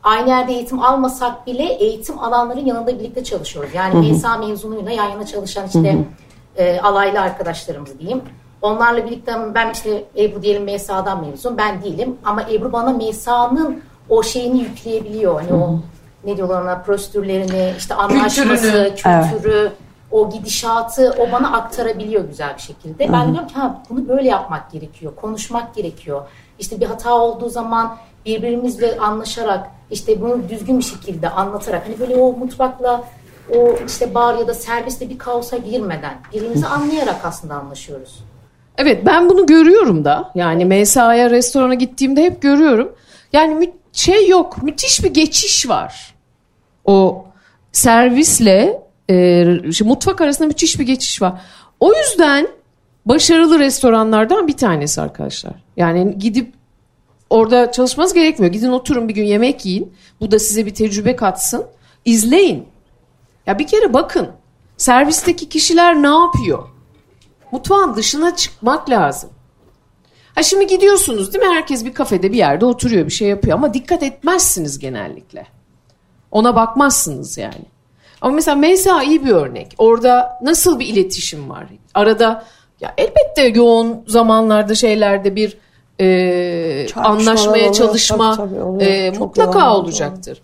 [0.03, 3.71] Aynı yerde eğitim almasak bile eğitim alanların yanında birlikte çalışıyoruz.
[3.73, 6.05] Yani MSA mezunuyla yan yana çalışan işte
[6.55, 8.21] e, alaylı arkadaşlarımız diyeyim.
[8.61, 14.23] Onlarla birlikte ben işte Ebru diyelim MSA'dan mezun ben değilim ama Ebru bana MSA'nın o
[14.23, 15.41] şeyini yükleyebiliyor.
[15.41, 15.79] Hani o
[16.23, 18.95] ne diyorlar ona prosedürlerini işte anlaşması, Kültürünü.
[18.95, 19.71] kültürü,
[20.11, 23.13] o gidişatı o bana aktarabiliyor güzel bir şekilde.
[23.13, 26.21] Ben diyorum ki ha, bunu böyle yapmak gerekiyor, konuşmak gerekiyor.
[26.59, 32.15] İşte bir hata olduğu zaman birbirimizle anlaşarak işte bunu düzgün bir şekilde anlatarak hani böyle
[32.15, 33.03] o mutfakla
[33.55, 38.23] o işte bar ya da serviste bir kaosa girmeden birbirimizi anlayarak aslında anlaşıyoruz.
[38.77, 42.95] Evet ben bunu görüyorum da yani MSA'ya restorana gittiğimde hep görüyorum.
[43.33, 46.15] Yani mü- şey yok müthiş bir geçiş var.
[46.85, 47.25] O
[47.71, 51.41] servisle e, mutfak arasında müthiş bir geçiş var.
[51.79, 52.47] O yüzden
[53.05, 55.53] başarılı restoranlardan bir tanesi arkadaşlar.
[55.77, 56.53] Yani gidip
[57.29, 58.53] orada çalışmanız gerekmiyor.
[58.53, 59.93] Gidin oturun bir gün yemek yiyin.
[60.19, 61.65] Bu da size bir tecrübe katsın.
[62.05, 62.67] İzleyin.
[63.47, 64.29] Ya bir kere bakın.
[64.77, 66.67] Servisteki kişiler ne yapıyor?
[67.51, 69.29] Mutfağın dışına çıkmak lazım.
[70.35, 71.53] Ha şimdi gidiyorsunuz değil mi?
[71.53, 75.47] Herkes bir kafede bir yerde oturuyor bir şey yapıyor ama dikkat etmezsiniz genellikle.
[76.31, 77.65] Ona bakmazsınız yani.
[78.21, 79.75] Ama mesela Meysa iyi bir örnek.
[79.77, 81.65] Orada nasıl bir iletişim var?
[81.93, 82.43] Arada
[82.81, 85.57] ya elbette yoğun zamanlarda şeylerde bir
[85.99, 88.91] e, anlaşmaya oluyor, çalışma tabii, tabii, oluyor.
[88.91, 90.41] e, Çok mutlaka olacaktır.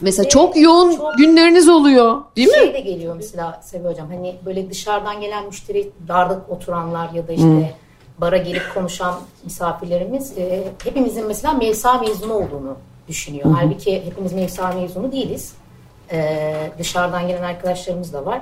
[0.00, 2.54] Mesela çok yoğun çok- günleriniz oluyor değil mi?
[2.54, 7.32] Şey de geliyor mesela Sevi Hocam hani böyle dışarıdan gelen müşteri darda oturanlar ya da
[7.32, 7.74] işte
[8.18, 12.76] bara gelip konuşan misafirlerimiz e, hepimizin mesela mevsa mezunu olduğunu
[13.08, 13.46] düşünüyor.
[13.60, 15.52] Halbuki hepimiz mevsa mezunu değiliz.
[16.12, 18.40] E, dışarıdan gelen arkadaşlarımız da var.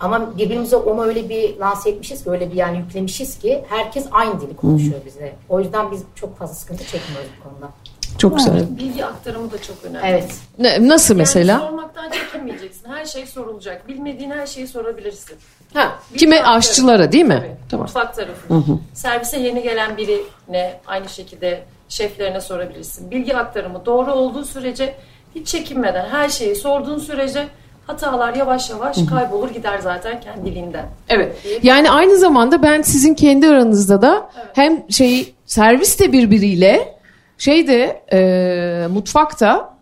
[0.00, 4.40] Ama birbirimize onu öyle bir lanse etmişiz ki öyle bir yani yüklemişiz ki herkes aynı
[4.40, 5.34] dili konuşuyor bize.
[5.48, 7.70] O yüzden biz çok fazla sıkıntı çekmiyoruz bu konuda.
[8.18, 8.76] Çok güzel.
[8.78, 10.06] Bilgi aktarımı da çok önemli.
[10.06, 10.34] Evet.
[10.58, 11.52] Ne- nasıl mesela?
[11.52, 12.88] Yani sormaktan çekinmeyeceksin.
[12.88, 13.88] Her şey sorulacak.
[13.88, 15.36] Bilmediğin her şeyi sorabilirsin.
[15.74, 17.34] Ha, kime aşçılara değil mi?
[17.34, 17.84] Tabii, Tamam.
[17.86, 18.54] Mutfak tarafı.
[18.94, 23.10] Servise yeni gelen birine aynı şekilde şeflerine sorabilirsin.
[23.10, 24.94] Bilgi aktarımı doğru olduğu sürece
[25.36, 27.48] hiç çekinmeden her şeyi sorduğun sürece
[27.86, 30.86] hatalar yavaş yavaş kaybolur gider zaten kendiliğinden.
[31.08, 31.36] Evet.
[31.62, 36.96] Yani aynı zamanda ben sizin kendi aranızda da hem şey servis de birbiriyle
[37.38, 39.76] şey de e, mutfakta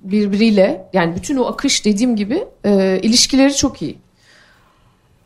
[0.00, 3.98] birbiriyle yani bütün o akış dediğim gibi e, ilişkileri çok iyi.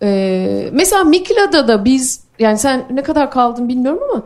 [0.03, 4.23] E, mesela Mikla'da da biz yani sen ne kadar kaldın bilmiyorum ama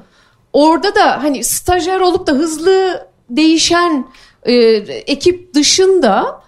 [0.53, 4.07] orada da hani stajyer olup da hızlı değişen
[4.43, 4.53] e,
[5.07, 6.41] ekip dışında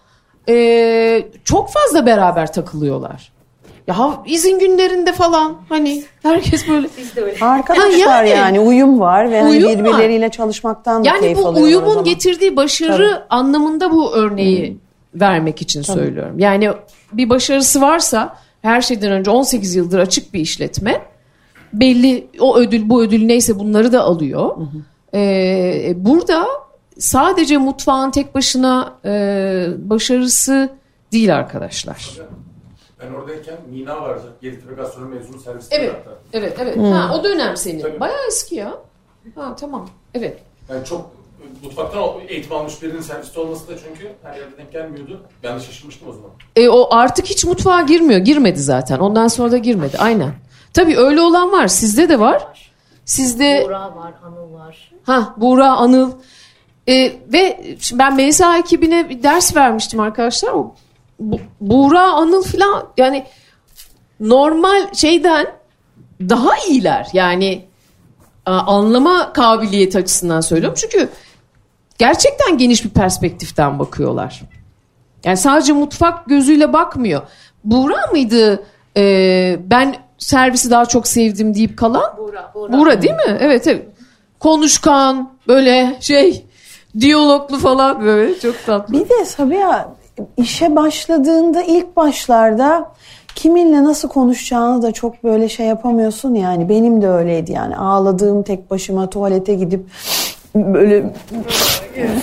[0.48, 3.32] e, çok fazla beraber takılıyorlar.
[3.86, 7.44] Ya izin günlerinde falan hani herkes böyle Biz de öyle.
[7.44, 8.28] Arkadaşlar Ha, yani.
[8.28, 8.60] yani.
[8.60, 9.78] uyum var ve hani Uyum var.
[9.78, 12.04] birbirleriyle çalışmaktan da yani keyif bu alıyorlar o uyumun zaman.
[12.04, 14.78] getirdiği başarı anlamında bu örneği
[15.14, 16.38] vermek için söylüyorum.
[16.38, 16.70] Yani
[17.12, 21.02] bir başarısı varsa her şeyden önce 18 yıldır açık bir işletme
[21.72, 24.56] belli o ödül bu ödül neyse bunları da alıyor.
[25.14, 26.46] Ee, burada
[27.02, 29.10] sadece mutfağın tek başına e,
[29.78, 30.70] başarısı
[31.12, 32.10] değil arkadaşlar.
[33.00, 34.32] Ben oradayken Mina vardı.
[34.42, 35.92] Yeditepe gastronomi mezunu serviste Evet.
[35.94, 36.18] hatta.
[36.32, 36.76] Evet, evet.
[36.78, 37.80] Ha, o dönem senin.
[37.82, 38.00] Tabii.
[38.00, 38.74] Bayağı eski ya.
[39.34, 39.88] Ha, tamam.
[40.14, 40.38] Evet.
[40.68, 41.10] Yani çok
[41.62, 45.20] mutfaktan eğitim almış birinin serviste olması da çünkü her yerde denk gelmiyordu.
[45.42, 46.30] Ben de şaşırmıştım o zaman.
[46.56, 48.20] E, o artık hiç mutfağa girmiyor.
[48.20, 48.98] Girmedi zaten.
[48.98, 49.96] Ondan sonra da girmedi.
[49.98, 50.32] Aynen.
[50.74, 51.68] Tabii öyle olan var.
[51.68, 52.46] Sizde de var.
[53.04, 54.92] Sizde Buğra var, Anıl var.
[55.02, 56.12] ha Buğra, Anıl
[56.88, 60.48] E, ve ben MSA ekibine bir ders vermiştim arkadaşlar.
[60.52, 60.74] O
[61.20, 63.26] Bu- Buğra, Anıl falan yani
[64.20, 65.46] normal şeyden
[66.20, 67.08] daha iyiler.
[67.12, 67.64] Yani
[68.46, 70.78] a, anlama kabiliyeti açısından söylüyorum.
[70.80, 71.08] Çünkü
[71.98, 74.42] gerçekten geniş bir perspektiften bakıyorlar.
[75.24, 77.22] Yani sadece mutfak gözüyle bakmıyor.
[77.64, 78.62] Buğra mıydı?
[78.96, 82.16] e, ben servisi daha çok sevdim deyip kalan.
[82.18, 82.52] Buğra.
[82.54, 83.38] Buğra değil mi?
[83.40, 83.86] Evet evet.
[84.40, 86.46] Konuşkan böyle şey
[87.00, 88.94] diyaloglu falan böyle çok tatlı.
[88.94, 89.94] Bir de Sabiha
[90.36, 92.92] işe başladığında ilk başlarda
[93.34, 96.68] kiminle nasıl konuşacağını da çok böyle şey yapamıyorsun yani.
[96.68, 97.76] Benim de öyleydi yani.
[97.76, 99.86] Ağladığım tek başıma tuvalete gidip
[100.54, 101.04] böyle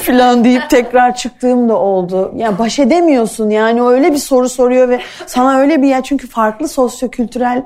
[0.02, 2.32] falan deyip tekrar çıktığım da oldu.
[2.36, 6.68] Ya baş edemiyorsun yani öyle bir soru soruyor ve sana öyle bir ya çünkü farklı
[6.68, 7.64] sosyokültürel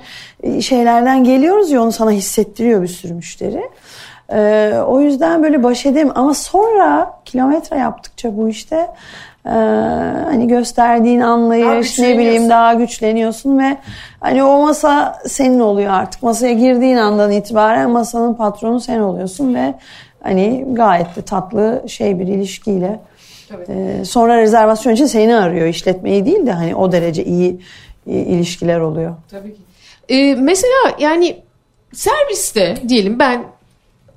[0.62, 3.70] şeylerden geliyoruz ya onu sana hissettiriyor bir sürü müşteri.
[4.34, 8.88] Ee, o yüzden böyle baş edem ama sonra kilometre yaptıkça bu işte
[9.46, 9.50] e,
[10.26, 13.78] hani gösterdiğin anlayış ne bileyim daha güçleniyorsun ve
[14.20, 16.24] hani o masa senin oluyor artık.
[16.24, 19.74] Masaya girdiğin andan itibaren masanın patronu sen oluyorsun ve
[20.24, 23.00] hani gayet de tatlı şey bir ilişkiyle.
[23.70, 27.60] Ee, sonra rezervasyon için seni arıyor işletmeyi değil de hani o derece iyi,
[28.08, 29.16] iyi ilişkiler oluyor.
[29.32, 29.62] Tabii ki.
[30.10, 31.38] Ee, mesela yani
[31.94, 33.44] serviste diyelim ben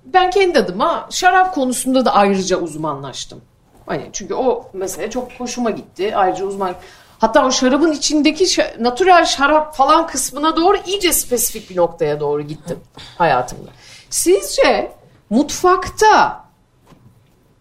[0.07, 3.41] ben kendi adıma şarap konusunda da ayrıca uzmanlaştım.
[3.87, 6.17] Hani çünkü o mesela çok hoşuma gitti.
[6.17, 6.75] Ayrıca uzman
[7.19, 8.47] hatta o şarabın içindeki
[8.81, 12.79] natürel şarap falan kısmına doğru iyice spesifik bir noktaya doğru gittim
[13.19, 13.71] hayatımda.
[14.11, 14.93] Sizce
[15.31, 16.45] mutfakta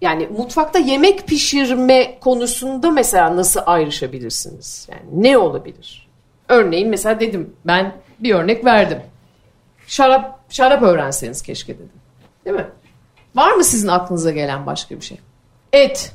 [0.01, 4.87] yani mutfakta yemek pişirme konusunda mesela nasıl ayrışabilirsiniz?
[4.91, 6.07] Yani ne olabilir?
[6.49, 9.01] Örneğin mesela dedim ben bir örnek verdim.
[9.87, 12.04] Şarap şarap öğrenseniz keşke dedim.
[12.45, 12.67] Değil mi?
[13.35, 15.19] Var mı sizin aklınıza gelen başka bir şey?
[15.73, 16.11] Et.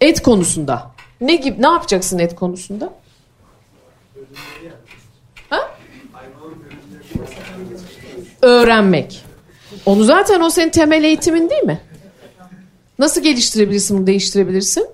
[0.00, 0.90] Et konusunda.
[1.20, 2.92] Ne gibi ne yapacaksın et konusunda?
[5.50, 5.70] Ha?
[8.42, 9.24] Öğrenmek.
[9.86, 11.80] Onu zaten o senin temel eğitimin değil mi?
[12.98, 14.86] Nasıl geliştirebilirsin, değiştirebilirsin?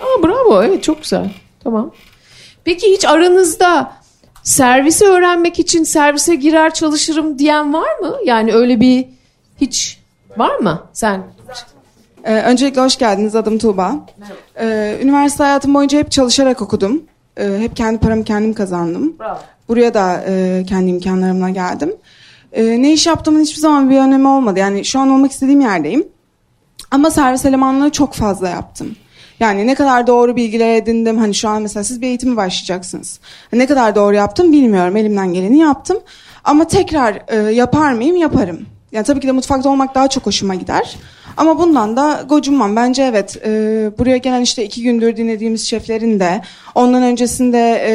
[0.00, 1.30] Aa, bravo, evet çok güzel.
[1.64, 1.92] Tamam.
[2.64, 3.92] Peki hiç aranızda
[4.42, 8.16] servisi öğrenmek için servise girer çalışırım diyen var mı?
[8.24, 9.06] Yani öyle bir
[9.60, 9.98] hiç
[10.36, 10.82] var mı?
[10.92, 11.22] Sen
[12.24, 13.36] Ee, öncelikle hoş geldiniz.
[13.36, 13.94] Adım Tuğba.
[14.60, 17.02] Ee, üniversite hayatım boyunca hep çalışarak okudum.
[17.36, 19.16] Ee, hep kendi paramı kendim kazandım.
[19.20, 19.38] Bravo.
[19.68, 21.96] Buraya da e, kendi imkanlarımla geldim.
[22.52, 24.58] Ee, ne iş yaptığımın hiçbir zaman bir önemi olmadı.
[24.58, 26.08] Yani şu an olmak istediğim yerdeyim.
[26.90, 28.96] Ama servis elemanlığı çok fazla yaptım.
[29.40, 31.18] Yani ne kadar doğru bilgiler edindim.
[31.18, 33.20] Hani şu an mesela siz bir eğitime başlayacaksınız.
[33.52, 34.96] Ne kadar doğru yaptım bilmiyorum.
[34.96, 35.98] Elimden geleni yaptım.
[36.44, 38.16] Ama tekrar e, yapar mıyım?
[38.16, 38.66] Yaparım.
[38.92, 40.96] Yani tabii ki de mutfakta olmak daha çok hoşuma gider.
[41.36, 42.76] Ama bundan da gocunmam.
[42.76, 43.50] Bence evet e,
[43.98, 46.40] buraya gelen işte iki gündür dinlediğimiz şeflerin de
[46.74, 47.94] ondan öncesinde e,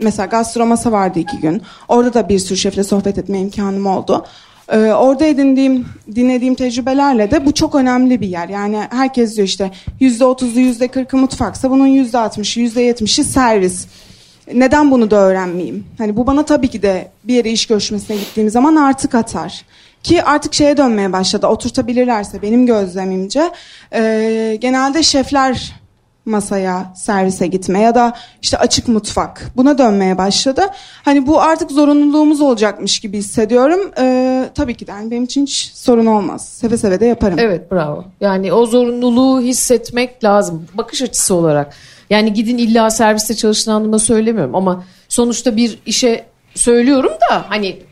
[0.00, 1.62] mesela gastromasa vardı iki gün.
[1.88, 4.24] Orada da bir sürü şefle sohbet etme imkanım oldu.
[4.68, 8.48] Ee, orada edindiğim, dinlediğim tecrübelerle de bu çok önemli bir yer.
[8.48, 9.70] Yani herkes diyor işte
[10.00, 13.86] yüzde otuzlu, yüzde kırkı mutfaksa bunun yüzde altmışı, yüzde yetmişi servis.
[14.54, 15.84] Neden bunu da öğrenmeyeyim?
[15.98, 19.64] Hani bu bana tabii ki de bir yere iş görüşmesine gittiğim zaman artık atar.
[20.02, 21.46] Ki artık şeye dönmeye başladı.
[21.46, 23.50] Oturtabilirlerse benim gözlemimce
[23.94, 25.81] e, genelde şefler
[26.24, 30.62] masaya, servise gitme ya da işte açık mutfak buna dönmeye başladı.
[31.04, 33.80] Hani bu artık zorunluluğumuz olacakmış gibi hissediyorum.
[33.98, 36.48] Ee, tabii ki de yani benim için hiç sorun olmaz.
[36.48, 37.38] Seve seve de yaparım.
[37.38, 38.04] Evet bravo.
[38.20, 40.66] Yani o zorunluluğu hissetmek lazım.
[40.74, 41.74] Bakış açısı olarak.
[42.10, 47.82] Yani gidin illa serviste çalışın anlamında söylemiyorum ama sonuçta bir işe söylüyorum da hani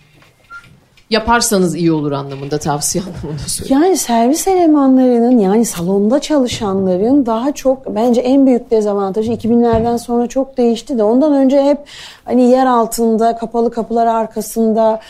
[1.10, 3.84] yaparsanız iyi olur anlamında tavsiye anlamında söylüyorum.
[3.84, 10.56] Yani servis elemanlarının yani salonda çalışanların daha çok bence en büyük dezavantajı 2000'lerden sonra çok
[10.56, 11.78] değişti de ondan önce hep
[12.24, 15.00] hani yer altında kapalı kapılar arkasında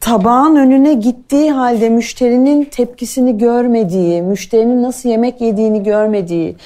[0.00, 6.56] tabağın önüne gittiği halde müşterinin tepkisini görmediği, müşterinin nasıl yemek yediğini görmediği,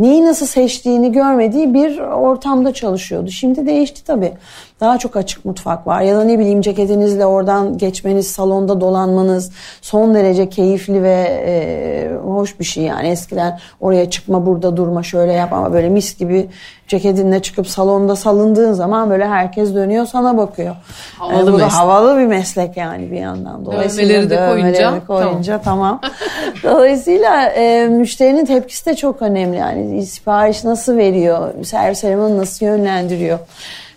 [0.00, 3.30] neyi nasıl seçtiğini görmediği bir ortamda çalışıyordu.
[3.30, 4.32] Şimdi değişti tabii.
[4.80, 9.52] Daha çok açık mutfak var ya da ne bileyim ceketinizle oradan geçmeniz, salonda dolanmanız
[9.82, 13.08] son derece keyifli ve e, hoş bir şey yani.
[13.08, 16.48] Eskiden oraya çıkma burada durma şöyle yap ama böyle mis gibi
[16.88, 20.76] ceketinle çıkıp salonda salındığın zaman böyle herkes dönüyor sana bakıyor.
[21.18, 23.66] Havalı Yani bu da havalı bir meslek yani bir yandan.
[23.66, 26.00] Dolayısıyla Dövmeleri de dövmeleri koyunca, koyunca tamam.
[26.62, 29.56] Dolayısıyla e, müşterinin tepkisi de çok önemli.
[29.56, 33.38] Yani sipariş nasıl veriyor, servis elemanı nasıl yönlendiriyor.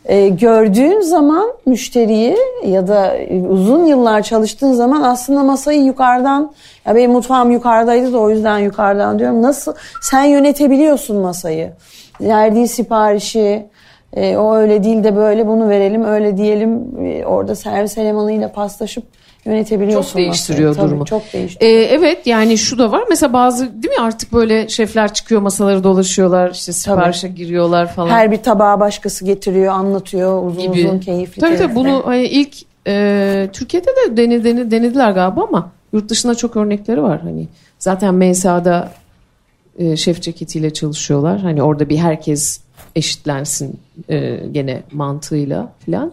[0.05, 3.15] E, gördüğün zaman müşteriyi ya da
[3.49, 6.53] uzun yıllar çalıştığın zaman aslında masayı yukarıdan
[6.85, 9.41] ya benim mutfağım yukarıdaydı da o yüzden yukarıdan diyorum.
[9.41, 11.71] Nasıl sen yönetebiliyorsun masayı.
[12.21, 13.65] Verdiği siparişi
[14.13, 19.03] e, o öyle değil de böyle bunu verelim öyle diyelim E, orada servis elemanıyla paslaşıp
[19.47, 20.81] yönetebiliyorsun Çok değiştiriyor masayı.
[20.83, 21.05] Tabii, durumu.
[21.05, 21.81] Çok değiştiriyor.
[21.81, 23.03] Ee, evet yani şu da var.
[23.09, 26.51] Mesela bazı değil mi artık böyle şefler çıkıyor masaları dolaşıyorlar.
[26.51, 28.09] işte siparişe giriyorlar falan.
[28.09, 30.87] Her bir tabağı başkası getiriyor, anlatıyor uzun gibi.
[30.87, 32.55] uzun keyifli Tabii tabii bunu hani ilk
[32.87, 37.21] e, Türkiye'de de dene, dene- denediler galiba ama yurt dışında çok örnekleri var.
[37.21, 37.47] Hani
[37.79, 38.91] zaten MSA'da
[39.79, 41.39] e, şef ceketiyle çalışıyorlar.
[41.39, 42.59] Hani orada bir herkes
[42.95, 43.79] eşitlensin
[44.09, 46.11] e, gene mantığıyla filan.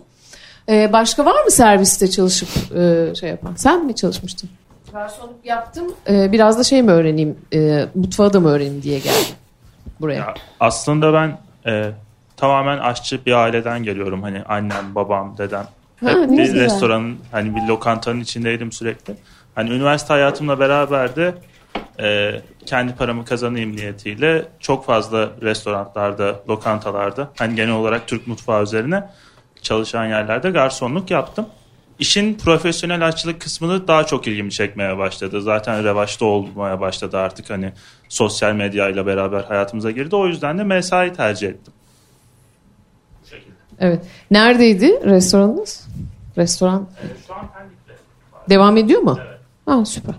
[0.68, 3.54] Ee, başka var mı serviste çalışıp e, şey yapan?
[3.56, 4.50] Sen mi çalışmıştın?
[4.92, 5.94] Garsonluk yaptım.
[6.08, 7.38] Ee, biraz da şey mi öğreneyim?
[7.52, 9.34] E, mutfağı da mı öğreneyim diye geldim
[10.00, 10.14] buraya.
[10.14, 11.90] Ya, aslında ben e,
[12.36, 14.22] tamamen aşçı bir aileden geliyorum.
[14.22, 15.66] Hani annem, babam, dedem.
[16.04, 16.60] Ha, Hep bir güzel.
[16.60, 19.14] restoranın, hani bir lokantanın içindeydim sürekli.
[19.54, 21.34] Hani üniversite hayatımla beraber de
[22.00, 29.04] e, kendi paramı kazanayım niyetiyle çok fazla restoranlarda, lokantalarda, hani genel olarak Türk mutfağı üzerine
[29.64, 31.46] çalışan yerlerde garsonluk yaptım.
[31.98, 35.42] İşin profesyonel aşçılık kısmını daha çok ilgimi çekmeye başladı.
[35.42, 37.72] Zaten revaçta olmaya başladı artık hani
[38.08, 40.16] sosyal medyayla beraber hayatımıza girdi.
[40.16, 41.72] O yüzden de mesai tercih ettim.
[43.80, 44.00] Evet.
[44.30, 45.86] Neredeydi restoranınız?
[46.38, 46.86] Restoran
[47.26, 47.92] Şu an Pendik'te.
[48.50, 49.18] devam ediyor mu?
[49.26, 49.38] Evet.
[49.66, 50.14] Ha, süper.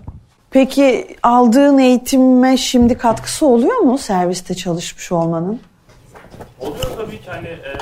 [0.50, 5.60] Peki aldığın eğitime şimdi katkısı oluyor mu serviste çalışmış olmanın?
[6.60, 7.72] Oluyor tabii ki hani e,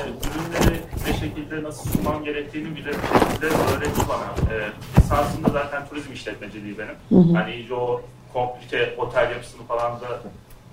[1.45, 4.55] şekilde nasıl sunmam gerektiğini bile bir şekilde öğretti bana.
[4.55, 7.35] E, esasında zaten turizm işletmeciliği benim.
[7.35, 8.01] Hani iyice o
[8.33, 10.05] komplike otel yapısını falan da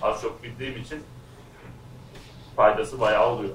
[0.01, 0.97] az çok bildiğim için
[2.55, 3.49] faydası bayağı oluyor.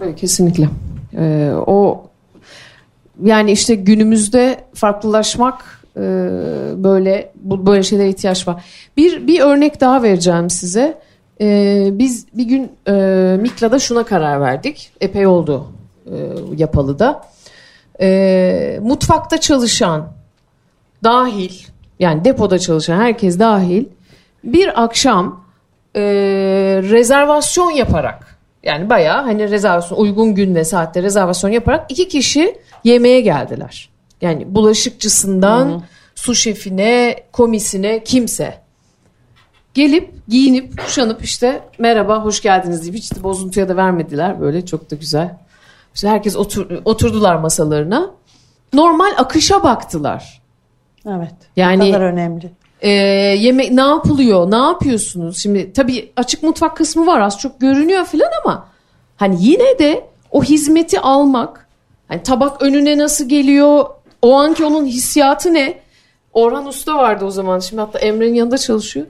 [0.00, 0.68] Evet, kesinlikle.
[1.16, 2.06] Ee, o
[3.22, 6.00] yani işte günümüzde farklılaşmak e,
[6.76, 8.64] böyle bu böyle şeylere ihtiyaç var.
[8.96, 10.98] Bir bir örnek daha vereceğim size.
[11.40, 12.92] Ee, biz bir gün e,
[13.40, 14.92] Mikla'da şuna karar verdik.
[15.00, 15.66] Epey oldu
[16.06, 16.16] e,
[16.56, 17.24] yapalı da.
[18.00, 20.12] Ee, mutfakta çalışan
[21.04, 21.52] dahil
[21.98, 23.84] yani depoda çalışan herkes dahil
[24.44, 25.44] bir akşam
[25.96, 26.02] e,
[26.82, 33.20] rezervasyon yaparak yani bayağı hani rezervasyon uygun gün ve saatte rezervasyon yaparak iki kişi yemeğe
[33.20, 33.90] geldiler.
[34.20, 35.82] Yani bulaşıkçısından
[36.14, 38.54] su şefine, komisine kimse.
[39.74, 44.40] Gelip giyinip kuşanıp işte merhaba hoş geldiniz deyip hiç de bozuntuya da vermediler.
[44.40, 45.36] Böyle çok da güzel.
[45.94, 48.10] İşte herkes otur, oturdular masalarına.
[48.72, 50.42] Normal akışa baktılar.
[51.06, 51.34] Evet.
[51.56, 52.50] Yani- Ne kadar önemli.
[52.80, 54.50] Ee, yemek ne yapılıyor?
[54.50, 55.38] Ne yapıyorsunuz?
[55.38, 57.20] Şimdi tabii açık mutfak kısmı var.
[57.20, 58.68] Az çok görünüyor falan ama
[59.16, 61.68] hani yine de o hizmeti almak
[62.08, 63.84] hani tabak önüne nasıl geliyor?
[64.22, 65.78] O anki onun hissiyatı ne?
[66.32, 67.58] Orhan Usta vardı o zaman.
[67.58, 69.06] Şimdi hatta Emre'nin yanında çalışıyor.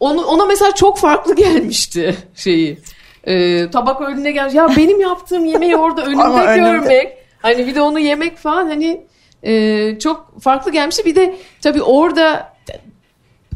[0.00, 2.78] Onu, ona mesela çok farklı gelmişti şeyi.
[3.24, 4.54] Ee, tabak önüne gel.
[4.54, 7.12] Ya benim yaptığım yemeği orada önümde görmek.
[7.42, 9.06] Hani bir de onu yemek falan hani
[9.42, 11.04] e, çok farklı gelmişti.
[11.04, 12.52] Bir de tabii orada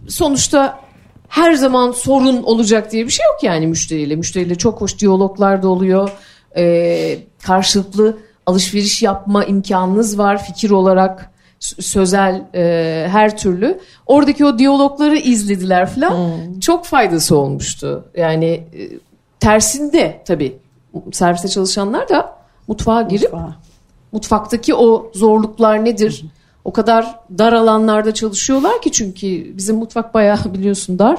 [0.09, 0.81] sonuçta
[1.29, 4.17] her zaman sorun olacak diye bir şey yok yani müşteriyle.
[4.17, 6.11] Müşteriyle çok hoş diyaloglar da oluyor.
[6.57, 11.30] Ee, karşılıklı alışveriş yapma imkanınız var fikir olarak
[11.61, 13.81] sözel e, her türlü.
[14.07, 16.14] Oradaki o diyalogları izlediler falan.
[16.61, 18.05] Çok faydası olmuştu.
[18.16, 18.88] Yani e,
[19.40, 20.57] tersinde tabii
[21.12, 22.37] serviste çalışanlar da
[22.68, 23.57] mutfağa girip Mutfağa.
[24.12, 26.25] mutfaktaki o zorluklar nedir?
[26.64, 31.18] O kadar dar alanlarda çalışıyorlar ki çünkü bizim mutfak bayağı biliyorsun dar.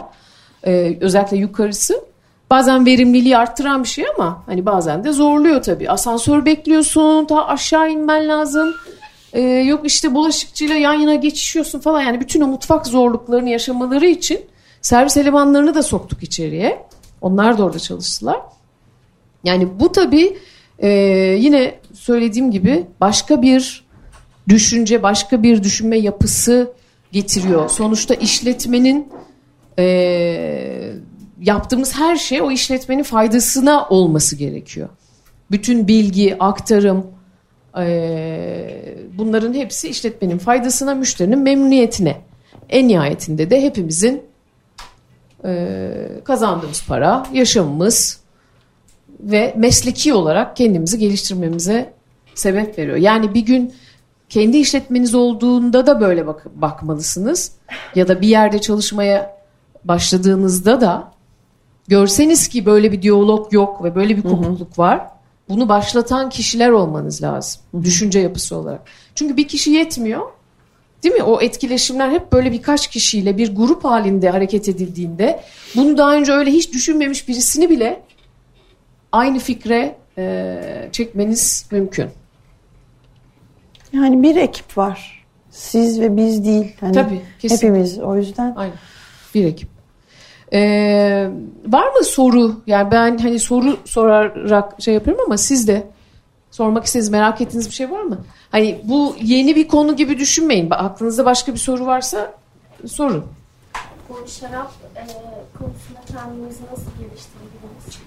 [0.65, 2.01] Ee, özellikle yukarısı.
[2.49, 5.89] Bazen verimliliği arttıran bir şey ama hani bazen de zorluyor tabii.
[5.91, 8.73] Asansör bekliyorsun, ta aşağı inmen lazım.
[9.33, 12.01] Ee, yok işte bulaşıkçıyla yan yana geçişiyorsun falan.
[12.01, 14.41] Yani bütün o mutfak zorluklarını yaşamaları için
[14.81, 16.85] servis elemanlarını da soktuk içeriye.
[17.21, 18.39] Onlar da orada çalıştılar.
[19.43, 20.37] Yani bu tabii
[20.79, 20.89] e,
[21.39, 23.85] yine söylediğim gibi başka bir
[24.49, 26.73] düşünce, başka bir düşünme yapısı
[27.11, 27.69] getiriyor.
[27.69, 29.09] Sonuçta işletmenin
[29.79, 30.93] e,
[31.41, 34.89] yaptığımız her şey o işletmenin faydasına olması gerekiyor.
[35.51, 37.20] Bütün bilgi, aktarım, e,
[39.17, 42.21] bunların hepsi işletmenin faydasına, müşterinin memnuniyetine.
[42.69, 44.23] En nihayetinde de hepimizin
[45.45, 45.91] e,
[46.23, 48.21] kazandığımız para, yaşamımız,
[49.21, 51.93] ve mesleki olarak kendimizi geliştirmemize
[52.35, 52.97] sebep veriyor.
[52.97, 53.73] Yani bir gün
[54.29, 57.51] kendi işletmeniz olduğunda da böyle bak bakmalısınız.
[57.95, 59.37] Ya da bir yerde çalışmaya
[59.83, 61.11] başladığınızda da
[61.87, 65.07] görseniz ki böyle bir diyalog yok ve böyle bir kopukluk var.
[65.49, 67.61] Bunu başlatan kişiler olmanız lazım.
[67.83, 68.81] Düşünce yapısı olarak.
[69.15, 70.21] Çünkü bir kişi yetmiyor.
[71.03, 71.23] Değil mi?
[71.23, 75.43] O etkileşimler hep böyle birkaç kişiyle bir grup halinde hareket edildiğinde
[75.75, 78.03] bunu daha önce öyle hiç düşünmemiş birisini bile
[79.11, 82.09] aynı fikre e, çekmeniz mümkün.
[83.93, 85.25] Yani bir ekip var.
[85.51, 86.75] Siz ve biz değil.
[86.79, 87.55] Hani Tabii, kesin.
[87.55, 88.53] Hepimiz o yüzden.
[88.55, 88.75] Aynen.
[89.35, 89.69] Bir ekip.
[90.53, 91.29] Ee,
[91.67, 92.61] var mı soru?
[92.67, 95.87] Yani ben hani soru sorarak şey yapıyorum ama siz de
[96.51, 98.17] sormak istediğiniz, merak ettiğiniz bir şey var mı?
[98.51, 100.67] Hani bu yeni bir konu gibi düşünmeyin.
[100.71, 102.33] Aklınızda başka bir soru varsa
[102.87, 103.25] sorun.
[104.09, 105.03] Bu şarap e,
[105.57, 107.99] konusunda kendinizi nasıl geliştirebildiniz?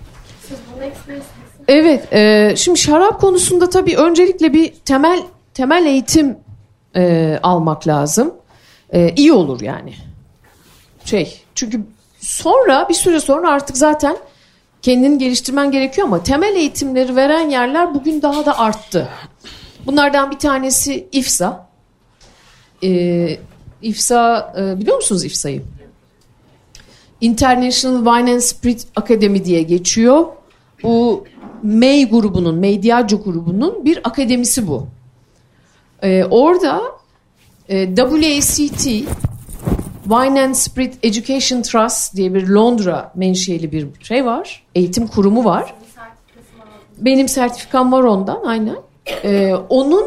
[0.48, 1.24] Siz bunu ekspersiniz.
[1.68, 5.22] Evet, e, şimdi şarap konusunda tabii öncelikle bir temel
[5.54, 6.36] temel eğitim
[6.96, 8.34] e, almak lazım.
[8.92, 9.94] E, iyi olur yani.
[11.04, 11.80] Şey, çünkü
[12.24, 14.16] sonra bir süre sonra artık zaten
[14.82, 19.08] kendini geliştirmen gerekiyor ama temel eğitimleri veren yerler bugün daha da arttı.
[19.86, 21.68] Bunlardan bir tanesi İFSA.
[22.82, 23.38] E,
[23.82, 25.62] İFSA e, biliyor musunuz İFSA'yı?
[27.20, 30.26] International Wine and Spirit Academy diye geçiyor.
[30.82, 31.24] Bu
[31.62, 34.86] May grubunun, Mediaco grubunun bir akademisi bu.
[36.02, 36.82] Ee, orada
[37.68, 38.88] e, WACT
[40.04, 44.62] Wine and Spirit Education Trust diye bir Londra menşeli bir şey var.
[44.74, 45.74] Eğitim kurumu var.
[46.98, 48.76] Benim sertifikam var ondan aynen.
[49.24, 50.04] Ee, onun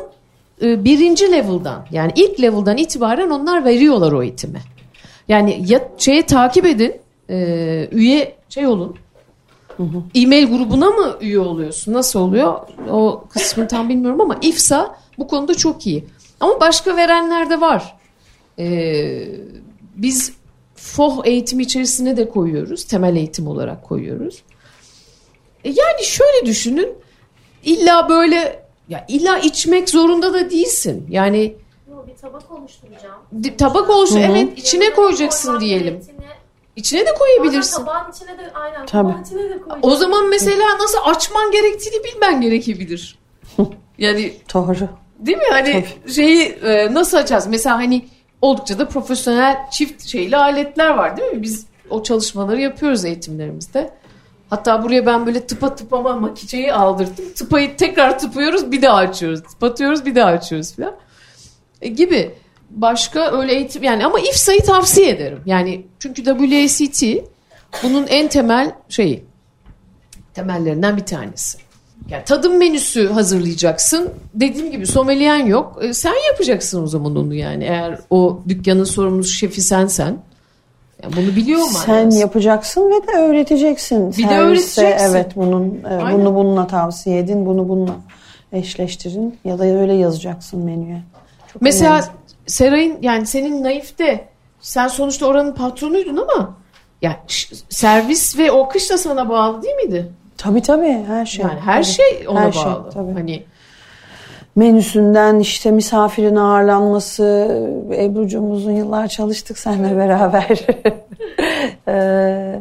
[0.62, 4.62] e, birinci level'dan yani ilk level'dan itibaren onlar veriyorlar o eğitimi.
[5.28, 6.96] Yani ya şeye takip edin
[7.30, 8.98] e, üye şey olun
[10.16, 11.94] e-mail grubuna mı üye oluyorsun?
[11.94, 12.60] Nasıl oluyor?
[12.92, 16.06] O kısmını tam bilmiyorum ama İFSA bu konuda çok iyi.
[16.40, 17.98] Ama başka verenler de var.
[18.60, 19.28] Ee,
[19.98, 20.34] biz
[20.76, 22.84] FOH eğitimi içerisine de koyuyoruz.
[22.86, 24.44] Temel eğitim olarak koyuyoruz.
[25.64, 26.90] E yani şöyle düşünün.
[27.64, 31.06] İlla böyle ya illa içmek zorunda da değilsin.
[31.10, 31.56] Yani
[31.90, 33.16] Yo, bir tabak oluşturacağım.
[33.44, 36.02] di- tabak olsun evet içine koyacaksın diyelim.
[36.76, 37.78] İçine de koyabilirsin.
[37.78, 39.08] Tabağın içine de aynen Tabii.
[39.12, 39.80] tabağın içine de koyacağım.
[39.82, 43.20] O zaman mesela nasıl açman gerektiğini bilmen gerekebilir.
[43.98, 44.90] Yani Doğru.
[45.20, 45.44] değil mi?
[45.50, 45.86] Hani
[46.16, 47.48] şeyi e, nasıl açacağız?
[47.48, 48.06] Mesela hani
[48.42, 51.42] oldukça da profesyonel çift şeyli aletler var değil mi?
[51.42, 53.94] Biz o çalışmaları yapıyoruz eğitimlerimizde.
[54.50, 57.34] Hatta buraya ben böyle tıpa tıpama makineyi aldırdım.
[57.36, 59.44] Tıpayı tekrar tıpıyoruz bir daha açıyoruz.
[59.44, 60.96] Tıpatıyoruz bir daha açıyoruz falan.
[61.82, 62.36] E, gibi.
[62.70, 65.42] Başka öyle eğitim yani ama İFSA'yı tavsiye ederim.
[65.46, 67.04] Yani çünkü WACT
[67.84, 69.26] bunun en temel şeyi.
[70.34, 71.58] Temellerinden bir tanesi.
[72.10, 74.10] Yani tadım menüsü hazırlayacaksın.
[74.34, 75.80] Dediğim gibi someliyen yok.
[75.82, 77.64] E, sen yapacaksın o zaman onu yani.
[77.64, 80.18] Eğer o dükkanın sorumlusu şefi sensen.
[81.04, 81.78] Yani bunu biliyor mu?
[81.86, 84.12] Sen yapacaksın ve de öğreteceksin.
[84.12, 85.16] Bir de Servise, öğreteceksin.
[85.16, 87.96] Evet bunun e, bunu bununla tavsiye edin, bunu bununla
[88.54, 91.02] eşleştirin ya da öyle yazacaksın menüye.
[91.54, 92.08] Çok Mesela önemli.
[92.48, 94.28] Seray'ın yani senin naifte
[94.62, 96.58] sen sonuçta oranın patronuydun ama
[97.02, 100.12] yani ş- servis ve o kış da sana bağlı değil miydi?
[100.38, 101.46] Tabii tabii her şey.
[101.46, 101.94] Yani her Tabii.
[101.94, 102.90] şey ona Her şey, bağlı.
[102.90, 103.14] tabii.
[103.14, 103.44] Hani
[104.56, 107.24] menüsünden işte misafirin ağırlanması
[107.98, 110.60] Ebru'cumuzun yıllar çalıştık seninle beraber.
[111.90, 112.60] Ee,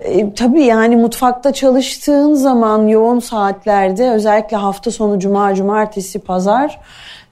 [0.00, 6.80] e, tabii yani mutfakta çalıştığın zaman yoğun saatlerde özellikle hafta sonu cuma, cumartesi, pazar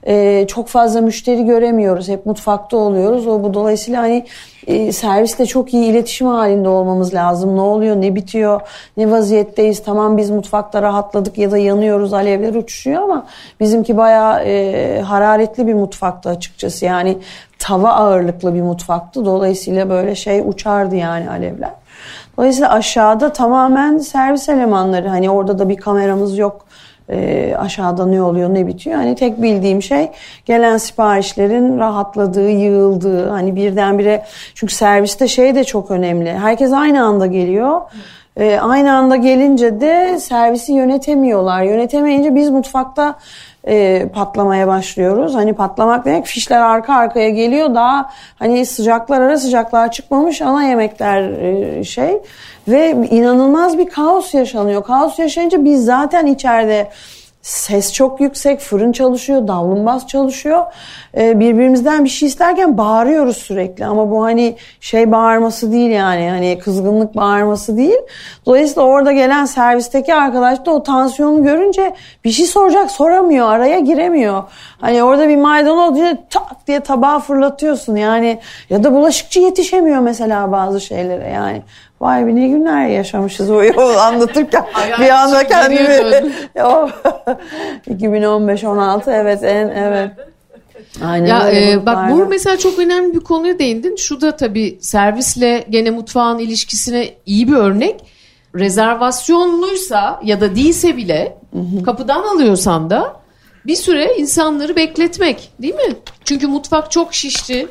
[0.07, 2.09] e, çok fazla müşteri göremiyoruz.
[2.09, 3.27] Hep mutfakta oluyoruz.
[3.27, 4.25] O bu dolayısıyla hani
[4.67, 7.55] e, servisle çok iyi iletişim halinde olmamız lazım.
[7.55, 8.61] Ne oluyor, ne bitiyor,
[8.97, 9.83] ne vaziyetteyiz.
[9.83, 13.25] Tamam biz mutfakta rahatladık ya da yanıyoruz, alevler uçuşuyor ama
[13.59, 16.85] bizimki bayağı e, hararetli bir mutfaktı açıkçası.
[16.85, 17.17] Yani
[17.59, 19.25] tava ağırlıklı bir mutfaktı.
[19.25, 21.71] Dolayısıyla böyle şey uçardı yani alevler.
[22.37, 25.07] Dolayısıyla aşağıda tamamen servis elemanları.
[25.07, 26.65] Hani orada da bir kameramız yok.
[27.09, 28.95] Ee, aşağıda ne oluyor ne bitiyor.
[28.95, 30.09] Hani tek bildiğim şey
[30.45, 33.29] gelen siparişlerin rahatladığı, yığıldığı.
[33.29, 34.23] Hani birdenbire
[34.55, 36.33] çünkü serviste şey de çok önemli.
[36.33, 37.81] Herkes aynı anda geliyor.
[38.37, 41.63] Ee, aynı anda gelince de servisi yönetemiyorlar.
[41.63, 43.15] Yönetemeyince biz mutfakta
[43.67, 45.35] e, patlamaya başlıyoruz.
[45.35, 47.75] Hani patlamak demek fişler arka arkaya geliyor.
[47.75, 48.09] Daha
[48.39, 52.17] hani sıcaklar ara sıcaklar çıkmamış ana yemekler e, şey
[52.67, 54.83] ve inanılmaz bir kaos yaşanıyor.
[54.83, 56.89] Kaos yaşayınca biz zaten içeride
[57.47, 60.65] ses çok yüksek, fırın çalışıyor, davlumbaz çalışıyor.
[61.17, 66.59] Ee, birbirimizden bir şey isterken bağırıyoruz sürekli ama bu hani şey bağırması değil yani hani
[66.59, 67.97] kızgınlık bağırması değil.
[68.45, 71.93] Dolayısıyla orada gelen servisteki arkadaş da o tansiyonu görünce
[72.23, 74.43] bir şey soracak soramıyor, araya giremiyor.
[74.81, 78.39] Hani orada bir maydanoz diye tak diye tabağa fırlatıyorsun yani
[78.69, 81.61] ya da bulaşıkçı yetişemiyor mesela bazı şeylere yani.
[82.01, 84.65] Vay be ne günler yaşamışız o yolu anlatırken
[84.99, 86.33] bir anda kendimi
[86.63, 86.89] O
[87.89, 90.11] 2015-16 evet en evet.
[91.03, 92.29] Aynen ya e, bak bu gruplarla.
[92.29, 93.95] mesela çok önemli bir konuya değindin.
[93.95, 97.95] Şu da tabii servisle gene mutfağın ilişkisine iyi bir örnek.
[98.55, 101.37] Rezervasyonluysa ya da değilse bile
[101.85, 103.15] kapıdan alıyorsan da
[103.65, 105.95] bir süre insanları bekletmek değil mi?
[106.25, 107.67] Çünkü mutfak çok şişti.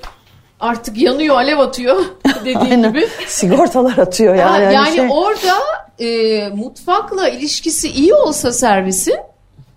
[0.60, 2.04] Artık yanıyor, alev atıyor
[2.40, 2.90] dediğin Aynen.
[2.92, 3.08] gibi.
[3.26, 4.50] Sigortalar atıyor yani.
[4.50, 5.54] Ha, hani yani şey- orada
[5.98, 9.16] e, mutfakla ilişkisi iyi olsa servisin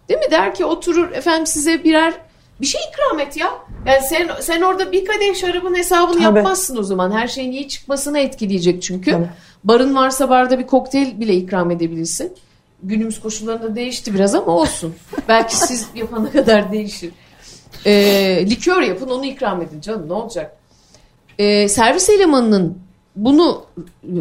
[0.10, 0.32] değil mi?
[0.32, 2.14] Der ki oturur efendim size birer
[2.62, 3.48] bir şey ikram et ya.
[3.86, 6.38] Yani sen sen orada bir kadeh şarabın hesabını Tabii.
[6.38, 7.12] yapmazsın o zaman.
[7.12, 9.12] Her şeyin iyi çıkmasını etkileyecek çünkü.
[9.12, 9.30] Tabii.
[9.64, 12.34] Barın varsa barda bir kokteyl bile ikram edebilirsin.
[12.84, 14.96] Günümüz koşullarında değişti biraz ama olsun.
[15.28, 17.12] Belki siz yapana kadar değişir.
[17.86, 20.56] Ee, likör yapın onu ikram edin canım ne olacak?
[21.40, 22.78] Ee, servis elemanının
[23.16, 23.66] bunu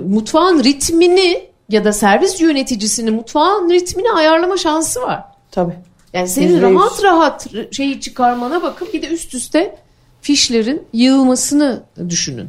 [0.08, 5.24] mutfağın ritmini ya da servis yöneticisinin mutfağın ritmini ayarlama şansı var.
[5.50, 5.74] Tabii.
[6.12, 6.74] Yani senin Yüzde yüz.
[6.76, 9.76] rahat rahat şeyi çıkarmana bakıp bir de üst üste
[10.20, 12.48] fişlerin yığılmasını düşünün.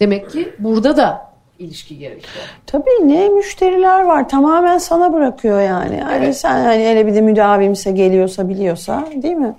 [0.00, 2.44] Demek ki burada da ilişki gerekiyor.
[2.66, 5.96] Tabii ne müşteriler var tamamen sana bırakıyor yani.
[5.96, 9.54] Yani sen hani hele bir de müdavimse geliyorsa biliyorsa değil mi?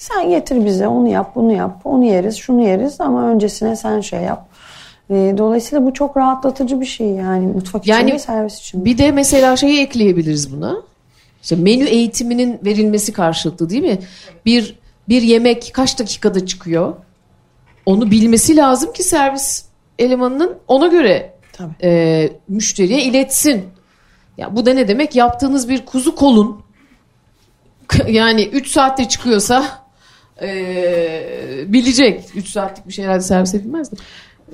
[0.00, 4.20] Sen getir bize onu yap bunu yap onu yeriz şunu yeriz ama öncesine sen şey
[4.20, 4.48] yap.
[5.10, 8.84] Ee, Dolayısıyla bu çok rahatlatıcı bir şey yani mutfak için Yani ve servis için.
[8.84, 10.76] Bir de mesela şeyi ekleyebiliriz buna.
[11.42, 13.98] İşte menü eğitiminin verilmesi karşılıklı değil mi?
[14.46, 14.78] Bir
[15.08, 16.94] bir yemek kaç dakikada çıkıyor?
[17.86, 19.64] Onu bilmesi lazım ki servis
[19.98, 21.74] elemanının ona göre Tabii.
[21.82, 23.64] e, müşteriye iletsin.
[24.38, 25.16] Ya bu da ne demek?
[25.16, 26.62] Yaptığınız bir kuzu kolun
[28.08, 29.79] yani 3 saatte çıkıyorsa
[30.42, 32.24] e, bilecek.
[32.34, 33.96] 3 saatlik bir şey herhalde servis edilmez de.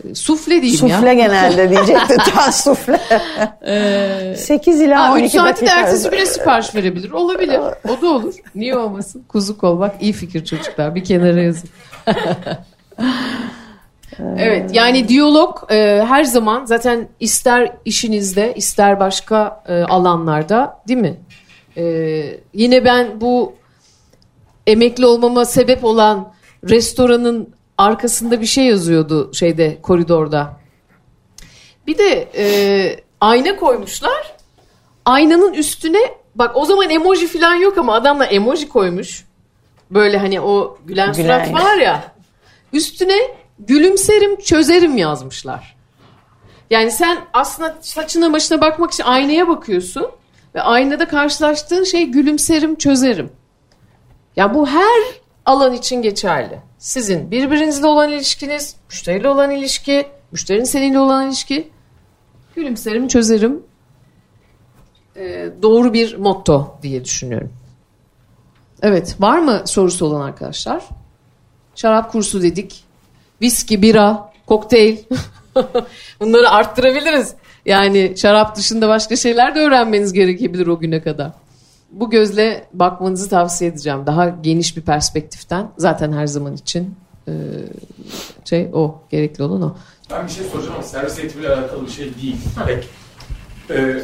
[0.05, 0.97] E, Sufle diyeyim ya.
[0.97, 3.01] Sufle genelde diyecekti ta sufle.
[4.37, 7.11] 8 ila Ha, 12 3 saati de ertesi güne sipariş verebilir.
[7.11, 7.61] Olabilir.
[7.89, 8.34] O da olur.
[8.55, 9.24] Niye olmasın?
[9.28, 10.95] Kuzu kol bak iyi fikir çocuklar.
[10.95, 11.70] Bir kenara yazın.
[14.39, 21.16] evet yani diyalog e, her zaman zaten ister işinizde ister başka e, alanlarda değil mi?
[21.76, 21.84] E,
[22.55, 23.55] yine ben bu
[24.67, 26.33] emekli olmama sebep olan
[26.69, 30.57] restoranın arkasında bir şey yazıyordu şeyde koridorda.
[31.87, 32.47] Bir de e,
[33.21, 34.37] ayna koymuşlar.
[35.05, 35.99] Aynanın üstüne
[36.35, 39.25] bak o zaman emoji falan yok ama adamla emoji koymuş.
[39.91, 41.45] Böyle hani o gülen Gülen.
[41.45, 42.12] surat var ya.
[42.73, 43.19] Üstüne
[43.59, 45.77] gülümserim çözerim yazmışlar.
[46.71, 50.07] Yani sen aslında saçına başına bakmak için aynaya bakıyorsun
[50.55, 53.31] ve aynada karşılaştığın şey gülümserim çözerim.
[54.37, 55.03] Ya bu her
[55.47, 56.59] alan için geçerli.
[56.78, 61.68] Sizin birbirinizle olan ilişkiniz, müşteriyle olan ilişki, müşterinin seninle olan ilişki.
[62.57, 63.62] Gülümserim, çözerim.
[65.16, 67.53] Ee, doğru bir motto diye düşünüyorum.
[68.82, 70.82] Evet, var mı sorusu olan arkadaşlar?
[71.74, 72.84] Şarap kursu dedik.
[73.43, 74.97] Viski, bira, kokteyl.
[76.20, 77.34] Bunları arttırabiliriz.
[77.66, 81.32] Yani şarap dışında başka şeyler de öğrenmeniz gerekebilir o güne kadar.
[81.91, 84.07] Bu gözle bakmanızı tavsiye edeceğim.
[84.07, 85.70] Daha geniş bir perspektiften.
[85.78, 86.95] Zaten her zaman için
[87.28, 87.32] e,
[88.45, 89.76] şey o gerekli olan o.
[90.11, 92.37] Ben bir şey soracağım ama servis eğitimiyle alakalı bir şey değil.
[92.66, 92.89] Pek.
[93.70, 94.03] Ee,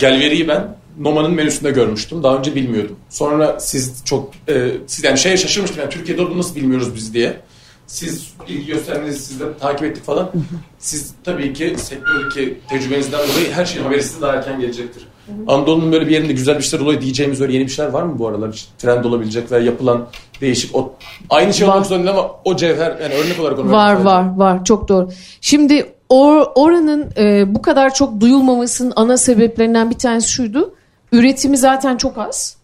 [0.00, 2.22] Gelveri'yi ben Noma'nın menüsünde görmüştüm.
[2.22, 2.96] Daha önce bilmiyordum.
[3.08, 5.80] Sonra siz çok e, siz yani şeye şaşırmıştım.
[5.80, 7.40] Yani Türkiye'de bunu nasıl bilmiyoruz biz diye.
[7.86, 10.30] Siz ilgi göstermenizi siz de takip ettik falan.
[10.78, 15.06] Siz tabii ki sektördeki tecrübenizden dolayı her şeyin haberi size daha erken gelecektir.
[15.46, 18.18] Anadolu'nun böyle bir yerinde güzel bir şeyler oluyor diyeceğimiz öyle yeni bir şeyler var mı
[18.18, 18.52] bu aralar?
[18.52, 20.06] Hiç trend olabilecek veya yapılan
[20.40, 20.94] değişik o
[21.30, 24.88] aynı şey olmak zorunda ama o cevher yani örnek olarak onu Var var var çok
[24.88, 25.08] doğru.
[25.40, 30.74] Şimdi or, oranın e, bu kadar çok duyulmamasının ana sebeplerinden bir tanesi şuydu.
[31.12, 32.56] Üretimi zaten çok az.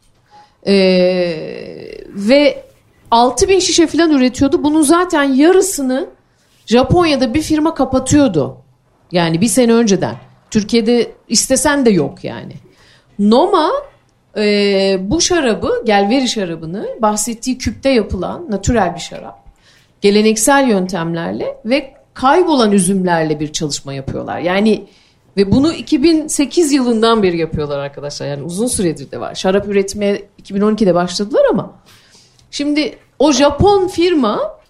[0.66, 0.74] E,
[2.14, 2.64] ve
[3.12, 4.64] 6000 şişe falan üretiyordu.
[4.64, 6.06] Bunun zaten yarısını
[6.66, 8.56] Japonya'da bir firma kapatıyordu.
[9.12, 10.16] Yani bir sene önceden.
[10.50, 12.52] Türkiye'de istesen de yok yani.
[13.18, 13.70] Noma
[14.36, 19.42] e, bu şarabı, Gelveri şarabını bahsettiği küpte yapılan natürel bir şarap
[20.02, 24.38] geleneksel yöntemlerle ve kaybolan üzümlerle bir çalışma yapıyorlar.
[24.38, 24.86] Yani
[25.36, 28.26] ve bunu 2008 yılından beri yapıyorlar arkadaşlar.
[28.26, 29.34] Yani uzun süredir de var.
[29.34, 31.72] Şarap üretmeye 2012'de başladılar ama
[32.52, 34.60] şimdi o Japon firma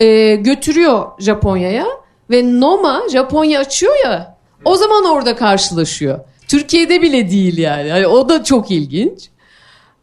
[0.00, 1.86] e, götürüyor Japonya'ya
[2.30, 6.20] ve Noma Japonya açıyor ya o zaman orada karşılaşıyor.
[6.48, 7.90] Türkiye'de bile değil yani.
[7.90, 9.28] Hani o da çok ilginç.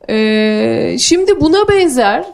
[0.09, 2.25] E, şimdi buna benzer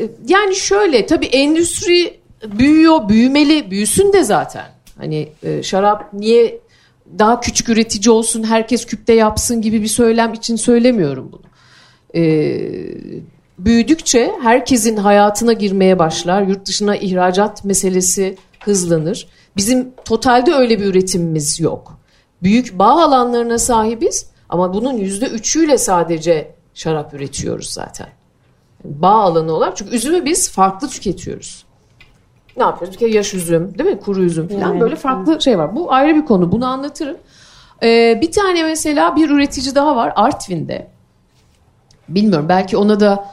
[0.00, 4.66] e, yani şöyle tabii endüstri büyüyor, büyümeli, büyüsün de zaten.
[4.98, 6.60] Hani e, şarap niye
[7.18, 11.42] daha küçük üretici olsun, herkes küpte yapsın gibi bir söylem için söylemiyorum bunu.
[12.14, 12.22] E,
[13.64, 16.42] büyüdükçe herkesin hayatına girmeye başlar.
[16.42, 19.28] Yurt dışına ihracat meselesi hızlanır.
[19.56, 21.98] Bizim totalde öyle bir üretimimiz yok.
[22.42, 28.08] Büyük bağ alanlarına sahibiz ama bunun yüzde üçüyle sadece şarap üretiyoruz zaten
[28.84, 29.76] bağ alanı olarak.
[29.76, 31.64] Çünkü üzümü biz farklı tüketiyoruz.
[32.56, 32.94] Ne yapıyoruz?
[32.94, 34.00] Bir kere yaş üzüm, değil mi?
[34.00, 35.76] Kuru üzüm falan Yani, böyle farklı şey var.
[35.76, 36.52] Bu ayrı bir konu.
[36.52, 37.16] Bunu anlatırım.
[37.82, 40.90] Ee, bir tane mesela bir üretici daha var Artvin'de.
[42.08, 43.30] Bilmiyorum belki ona da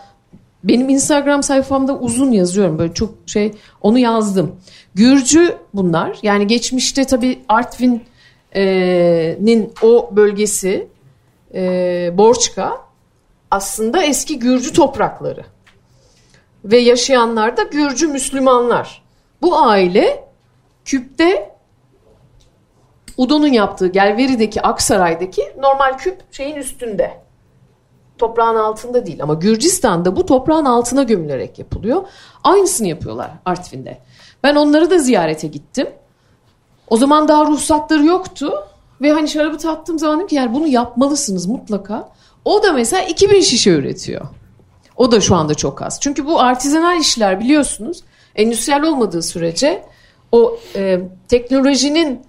[0.63, 4.55] benim Instagram sayfamda uzun yazıyorum böyle çok şey onu yazdım.
[4.95, 8.03] Gürcü bunlar yani geçmişte tabii Artvin'in
[9.81, 10.87] o bölgesi
[11.53, 12.81] e, Borçka
[13.51, 15.45] aslında eski Gürcü toprakları
[16.65, 19.03] ve yaşayanlar da Gürcü Müslümanlar.
[19.41, 20.23] Bu aile
[20.85, 21.57] küpte
[23.17, 27.26] Udo'nun yaptığı Gelveri'deki Aksaray'daki normal küp şeyin üstünde.
[28.17, 32.03] Toprağın altında değil ama Gürcistan'da bu toprağın altına gömülerek yapılıyor.
[32.43, 33.97] Aynısını yapıyorlar Artvin'de.
[34.43, 35.87] Ben onları da ziyarete gittim.
[36.87, 38.53] O zaman daha ruhsatları yoktu.
[39.01, 42.09] Ve hani şarabı tattığım zaman dedim ki yani bunu yapmalısınız mutlaka.
[42.45, 44.21] O da mesela 2000 şişe üretiyor.
[44.95, 45.99] O da şu anda çok az.
[46.01, 48.03] Çünkü bu artizanal işler biliyorsunuz
[48.35, 49.83] endüstriyel olmadığı sürece
[50.31, 52.21] o e, teknolojinin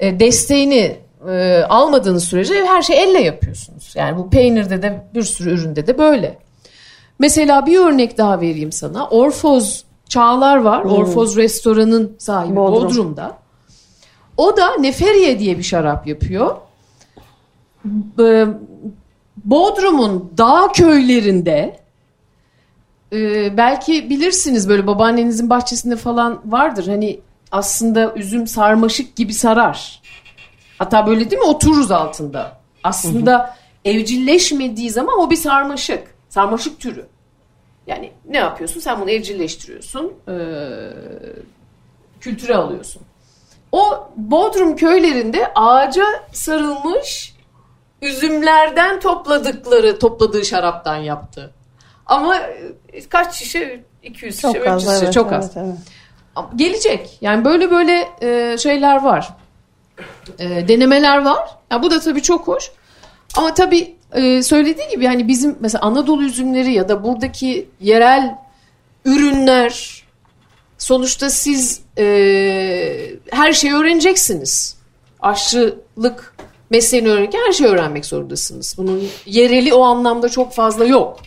[0.00, 0.96] e, desteğini
[1.28, 3.92] e, almadığınız sürece her şey elle yapıyorsunuz.
[3.96, 6.38] Yani bu peynirde de bir sürü üründe de böyle.
[7.18, 9.08] Mesela bir örnek daha vereyim sana.
[9.08, 10.84] Orfoz Çağlar var.
[10.84, 12.88] Orfoz restoranın sahibi Bodrum.
[12.88, 13.38] Bodrum'da.
[14.36, 16.56] O da Neferiye diye bir şarap yapıyor.
[18.20, 18.46] Ee,
[19.44, 21.80] Bodrum'un dağ köylerinde
[23.12, 26.86] e, belki bilirsiniz böyle babaannenizin bahçesinde falan vardır.
[26.86, 27.20] Hani
[27.52, 30.02] aslında üzüm sarmaşık gibi sarar.
[30.78, 32.58] Hatta böyle değil mi otururuz altında.
[32.84, 36.14] Aslında evcilleşmediği zaman o bir sarmaşık.
[36.28, 37.06] Sarmaşık türü.
[37.86, 38.80] Yani ne yapıyorsun?
[38.80, 40.12] Sen bunu evcilleştiriyorsun.
[40.28, 40.32] Ee,
[42.20, 43.02] kültüre alıyorsun.
[43.72, 47.34] O Bodrum köylerinde ağaca sarılmış
[48.02, 51.50] üzümlerden topladıkları, topladığı şaraptan yaptı.
[52.06, 52.36] Ama
[52.92, 53.84] e, kaç şişe?
[54.02, 54.82] 200 şişe, Çok 300 az.
[54.82, 55.56] şişe Evet, çok evet, az.
[55.56, 55.76] evet.
[56.56, 57.18] Gelecek.
[57.20, 59.28] Yani böyle böyle e, şeyler var.
[60.38, 61.48] E, denemeler var.
[61.70, 62.70] Ya bu da tabii çok hoş.
[63.36, 68.38] Ama tabii e, söylediği gibi yani bizim mesela Anadolu üzümleri ya da buradaki yerel
[69.04, 70.04] ürünler
[70.78, 72.04] sonuçta siz e,
[73.30, 74.76] her şeyi öğreneceksiniz.
[75.20, 76.34] Aşçılık
[76.70, 78.74] mesleğini öğrenirken her şeyi öğrenmek zorundasınız.
[78.78, 81.20] Bunun yereli o anlamda çok fazla yok.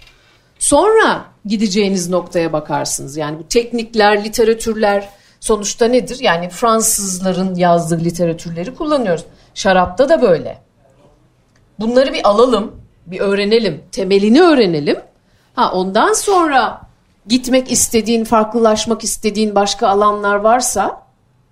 [0.60, 3.18] Sonra gideceğiniz noktaya bakarsınız.
[3.18, 5.10] Yani bu teknikler, literatürler
[5.48, 6.18] sonuçta nedir?
[6.22, 9.26] Yani Fransızların yazdığı literatürleri kullanıyoruz.
[9.54, 10.58] Şarapta da böyle.
[11.80, 12.76] Bunları bir alalım,
[13.06, 14.98] bir öğrenelim, temelini öğrenelim.
[15.56, 16.82] Ha ondan sonra
[17.28, 21.02] gitmek istediğin, farklılaşmak istediğin başka alanlar varsa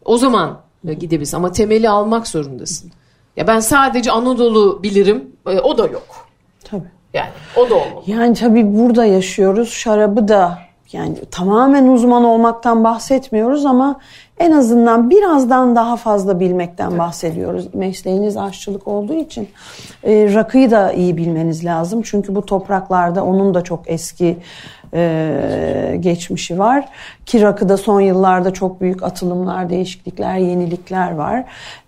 [0.05, 1.33] o zaman gidebiliriz.
[1.33, 2.91] Ama temeli almak zorundasın.
[3.37, 6.27] Ya ben sadece Anadolu bilirim, e, o da yok.
[6.63, 6.91] Tabii.
[7.13, 8.03] Yani o da olmalı.
[8.07, 9.69] Yani tabii burada yaşıyoruz.
[9.73, 10.64] Şarabı da
[10.95, 13.99] yani tamamen uzman olmaktan bahsetmiyoruz ama
[14.39, 17.73] en azından birazdan daha fazla bilmekten bahsediyoruz.
[17.73, 19.49] Mesleğiniz aşçılık olduğu için
[20.03, 22.01] e, rakıyı da iyi bilmeniz lazım.
[22.01, 24.37] Çünkü bu topraklarda onun da çok eski
[24.93, 26.85] e, geçmişi var.
[27.25, 31.43] Ki rakıda son yıllarda çok büyük atılımlar, değişiklikler, yenilikler var.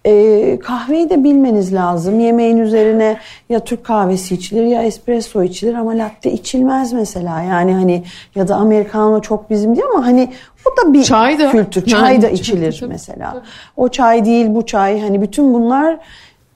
[0.06, 2.20] E, kahveyi de bilmeniz lazım.
[2.20, 3.18] Yemeğin üzerine
[3.50, 7.42] ya Türk kahvesi içilir ya espresso içilir ama latte içilmez mesela.
[7.42, 8.04] Yani hani
[8.36, 10.30] ya da americano çok bizim diye ama hani
[10.66, 11.52] o da bir Çay da.
[11.52, 11.86] kültür.
[11.86, 13.44] Çay Yani, da tabii, içilir tabii, mesela.
[13.78, 15.02] O çay değil bu çay.
[15.02, 15.98] Hani bütün bunlar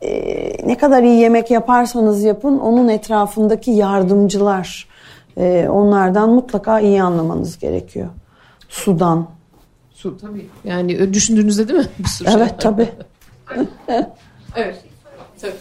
[0.01, 4.90] e, ne kadar iyi yemek yaparsanız yapın onun etrafındaki yardımcılar.
[5.37, 8.09] E, onlardan mutlaka iyi anlamanız gerekiyor.
[8.69, 9.27] Sudan.
[9.93, 10.49] Su tabii.
[10.63, 11.87] Yani düşündüğünüzde değil mi?
[11.99, 12.37] Bir sürü şey.
[12.37, 12.89] Evet tabii.
[14.55, 14.83] Evet.
[15.41, 15.53] Tabii.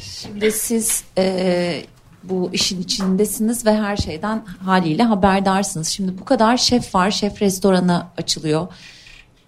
[0.00, 1.82] Şimdi siz e,
[2.24, 5.88] bu işin içindesiniz ve her şeyden haliyle haberdarsınız.
[5.88, 8.68] Şimdi bu kadar şef var, şef restoranı açılıyor.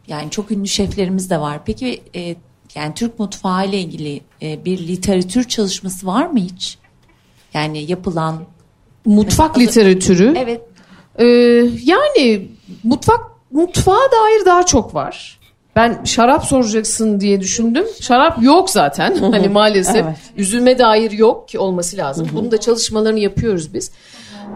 [0.07, 1.61] Yani çok ünlü şeflerimiz de var.
[1.65, 2.37] Peki e,
[2.75, 6.79] yani Türk mutfağı ile ilgili e, bir literatür çalışması var mı hiç?
[7.55, 8.45] Yani yapılan
[9.05, 10.35] Mutfak Mesela- literatürü.
[10.39, 10.61] evet
[11.19, 11.25] Ee,
[11.85, 12.49] yani
[12.85, 15.39] mutfak mutfağa dair daha çok var.
[15.77, 17.85] Ben şarap soracaksın diye düşündüm.
[18.01, 19.15] Şarap yok zaten.
[19.17, 20.17] Hani maalesef Evet.
[20.37, 22.29] üzüme dair yok ki olması lazım.
[22.33, 23.91] Bunun da çalışmalarını yapıyoruz biz.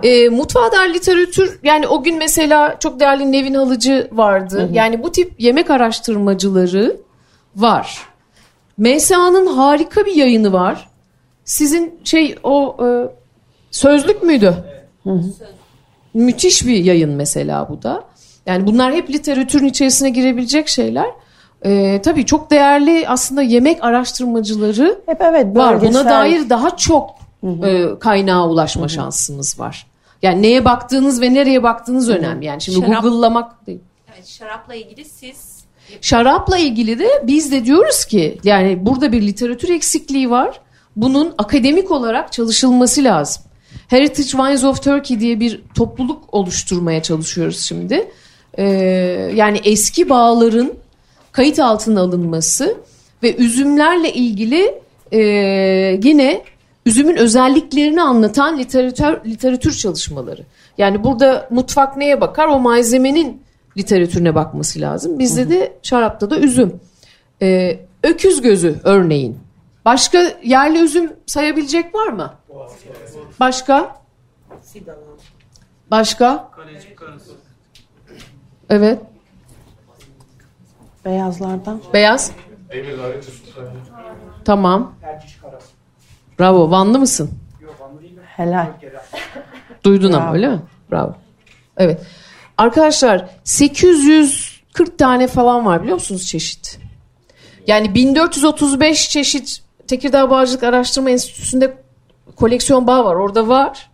[0.03, 4.69] Ee, mutfağa dair literatür yani o gün mesela çok değerli Nevin Halıcı vardı.
[4.73, 6.97] Yani bu tip yemek araştırmacıları
[7.57, 7.99] var.
[8.79, 10.89] MSA'nın harika bir yayını var.
[11.45, 12.87] Sizin şey o e,
[13.77, 14.55] sözlük müydü?
[16.15, 18.05] Müthiş bir yayın mesela bu da.
[18.47, 21.07] Yani bunlar hep literatürün içerisine girebilecek şeyler.
[21.65, 25.81] Ee, tabii çok değerli aslında yemek araştırmacıları Hep evet var.
[25.81, 27.11] Buna dair daha çok
[27.43, 29.87] e, kaynağa ulaşma şansımız var.
[30.23, 32.47] Yani neye baktığınız ve nereye baktığınız önemli.
[32.47, 33.81] Yani şimdi Şarap- Google'lamak değil.
[34.15, 35.57] evet, şarapla ilgili siz
[36.01, 40.61] Şarapla ilgili de biz de diyoruz ki yani burada bir literatür eksikliği var.
[40.97, 43.43] Bunun akademik olarak çalışılması lazım.
[43.89, 48.11] Heritage Wines of Turkey diye bir topluluk oluşturmaya çalışıyoruz şimdi.
[48.59, 48.65] Ee,
[49.35, 50.73] yani eski bağların
[51.33, 52.77] kayıt altına alınması
[53.23, 54.75] ve üzümlerle ilgili
[55.13, 55.21] e,
[56.03, 56.43] yine
[56.87, 60.43] üzümün özelliklerini anlatan literatür, literatür çalışmaları.
[60.79, 62.47] Yani burada mutfak neye bakar?
[62.47, 63.43] O malzemenin
[63.77, 65.19] literatürüne bakması lazım.
[65.19, 66.81] Bizde de şarapta da üzüm.
[67.43, 69.39] Ee, öküz gözü örneğin.
[69.85, 72.35] Başka yerli üzüm sayabilecek var mı?
[73.41, 74.03] Başka?
[75.91, 76.51] Başka?
[78.71, 79.01] Evet.
[81.05, 81.81] Beyazlardan.
[81.93, 82.33] Beyaz.
[84.45, 84.95] Tamam.
[86.39, 86.71] Bravo.
[86.71, 87.31] Vanlı mısın?
[88.37, 88.67] Helal.
[89.85, 90.63] Duydun ama öyle mi?
[90.93, 91.15] Bravo.
[91.77, 92.07] Evet.
[92.59, 96.79] Arkadaşlar 840 tane falan var biliyor musunuz çeşit?
[97.67, 101.86] Yani 1435 çeşit Tekirdağ Bağcılık Araştırma Enstitüsü'nde
[102.37, 103.15] koleksiyon bağı var.
[103.15, 103.91] Orada var.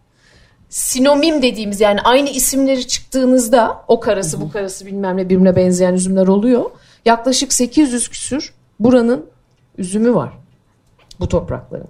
[0.68, 6.26] Sinomim dediğimiz yani aynı isimleri çıktığınızda o karası bu karası bilmem ne birbirine benzeyen üzümler
[6.26, 6.70] oluyor.
[7.05, 9.26] Yaklaşık 800 küsür buranın
[9.78, 10.33] üzümü var.
[11.20, 11.89] Bu toprakların.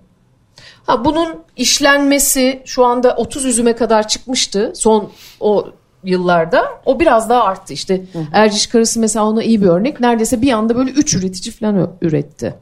[0.87, 5.67] Ha bunun işlenmesi şu anda 30 üzüme kadar çıkmıştı son o
[6.05, 6.65] yıllarda.
[6.87, 8.05] O biraz daha arttı işte.
[8.33, 10.01] Erciş karısı mesela ona iyi bir örnek.
[10.01, 12.55] Neredeyse bir anda böyle 3 üretici falan üretti.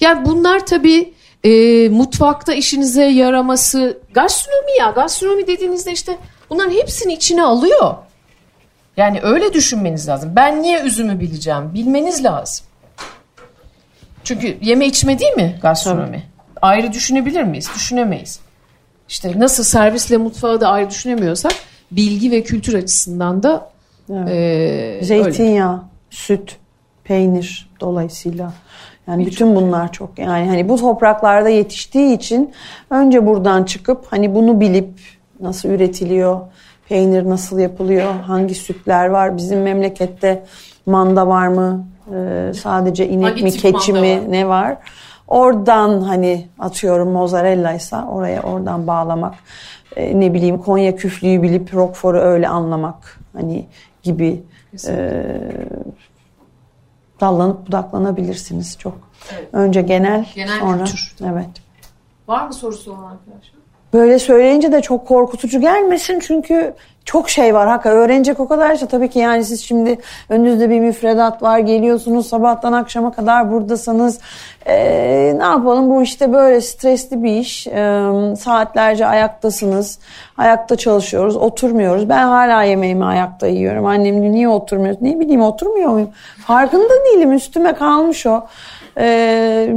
[0.00, 1.14] Yani bunlar tabii
[1.44, 6.18] e, mutfakta işinize yaraması gastronomi ya gastronomi dediğinizde işte
[6.50, 7.94] bunların hepsini içine alıyor.
[8.96, 10.32] Yani öyle düşünmeniz lazım.
[10.36, 11.74] Ben niye üzümü bileceğim?
[11.74, 12.66] Bilmeniz lazım.
[14.24, 16.22] Çünkü yeme içme değil mi gastronomi?
[16.62, 17.70] Ayrı düşünebilir miyiz?
[17.74, 18.40] Düşünemeyiz.
[19.08, 21.52] İşte nasıl servisle mutfağı da ayrı düşünemiyorsak
[21.90, 23.70] bilgi ve kültür açısından da
[24.10, 24.28] Evet.
[24.28, 25.04] e, öyle.
[25.04, 26.56] Zeytinyağı, süt,
[27.04, 28.52] peynir dolayısıyla.
[29.08, 32.52] Yani bütün bunlar çok yani hani bu topraklarda yetiştiği için
[32.90, 34.88] önce buradan çıkıp hani bunu bilip
[35.40, 36.40] nasıl üretiliyor,
[36.88, 40.44] peynir nasıl yapılıyor, hangi sütler var, bizim memlekette
[40.86, 44.32] manda var mı, Ee, sadece inek Hangi mi, keçi mi var?
[44.32, 44.76] ne var?
[45.28, 49.34] Oradan hani atıyorum mozzarella ise oraya oradan bağlamak.
[49.96, 53.66] Ee, ne bileyim Konya küflüğü bilip Roquefort'u öyle anlamak hani
[54.02, 54.42] gibi
[54.88, 55.22] e,
[57.20, 58.98] dallanıp budaklanabilirsiniz çok.
[59.52, 61.14] Önce genel, Genel sonra kültür.
[61.24, 61.48] evet.
[62.28, 63.57] Var mı sorusu olan arkadaşlar?
[63.92, 66.74] Böyle söyleyince de çok korkutucu gelmesin çünkü
[67.08, 67.68] çok şey var.
[67.68, 68.88] Hakikaten öğrenecek o kadar şey.
[68.88, 74.18] Tabii ki yani siz şimdi önünüzde bir müfredat var geliyorsunuz sabahtan akşama kadar buradasınız.
[74.66, 75.90] Ee, ne yapalım?
[75.90, 77.66] Bu işte böyle stresli bir iş.
[77.66, 79.98] Ee, saatlerce ayaktasınız.
[80.38, 82.08] Ayakta çalışıyoruz oturmuyoruz.
[82.08, 83.86] Ben hala yemeğimi ayakta yiyorum.
[83.86, 85.04] Annem niye oturmuyorsun?
[85.04, 86.10] Ne bileyim oturmuyor muyum?
[86.46, 87.32] Farkında değilim.
[87.32, 88.46] Üstüme kalmış o
[88.98, 89.74] Ee,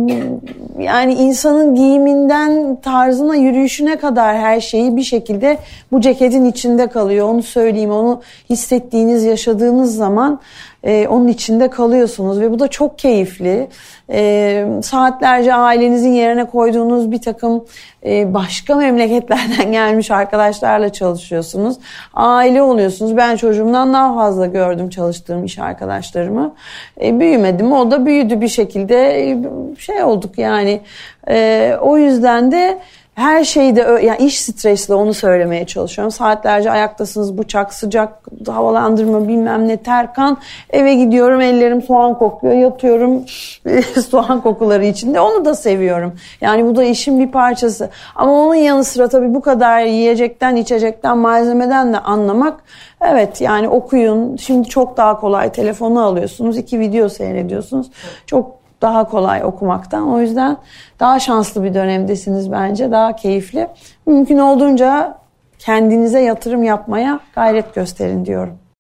[0.79, 5.57] yani insanın giyiminden tarzına yürüyüşüne kadar her şeyi bir şekilde
[5.91, 7.29] bu ceketin içinde kalıyor.
[7.29, 10.39] Onu söyleyeyim onu hissettiğiniz yaşadığınız zaman
[10.83, 13.67] e, onun içinde kalıyorsunuz ve bu da çok keyifli.
[14.09, 17.65] E, saatlerce ailenizin yerine koyduğunuz bir takım
[18.05, 21.77] e, başka memleketlerden gelmiş arkadaşlarla çalışıyorsunuz.
[22.13, 23.17] Aile oluyorsunuz.
[23.17, 26.55] Ben çocuğumdan daha fazla gördüm çalıştığım iş arkadaşlarımı.
[27.01, 27.71] E, büyümedim.
[27.71, 29.29] O da büyüdü bir şekilde.
[29.29, 29.37] E,
[29.79, 30.81] şey olduk yani.
[31.29, 32.79] E, o yüzden de
[33.21, 36.11] her şeyde yani iş stresli onu söylemeye çalışıyorum.
[36.11, 38.13] Saatlerce ayaktasınız bıçak sıcak
[38.47, 40.37] havalandırma bilmem ne terkan
[40.69, 43.23] eve gidiyorum ellerim soğan kokuyor yatıyorum
[44.09, 46.15] soğan kokuları içinde onu da seviyorum.
[46.41, 47.89] Yani bu da işin bir parçası.
[48.15, 52.63] Ama onun yanı sıra tabii bu kadar yiyecekten içecekten malzemeden de anlamak
[53.01, 54.37] Evet yani okuyun.
[54.37, 56.57] Şimdi çok daha kolay telefonu alıyorsunuz.
[56.57, 57.91] iki video seyrediyorsunuz.
[58.25, 60.11] Çok daha kolay okumaktan.
[60.11, 60.57] O yüzden
[60.99, 62.91] daha şanslı bir dönemdesiniz bence.
[62.91, 63.67] Daha keyifli.
[64.05, 65.17] Mümkün olduğunca
[65.59, 68.60] kendinize yatırım yapmaya gayret gösterin diyorum.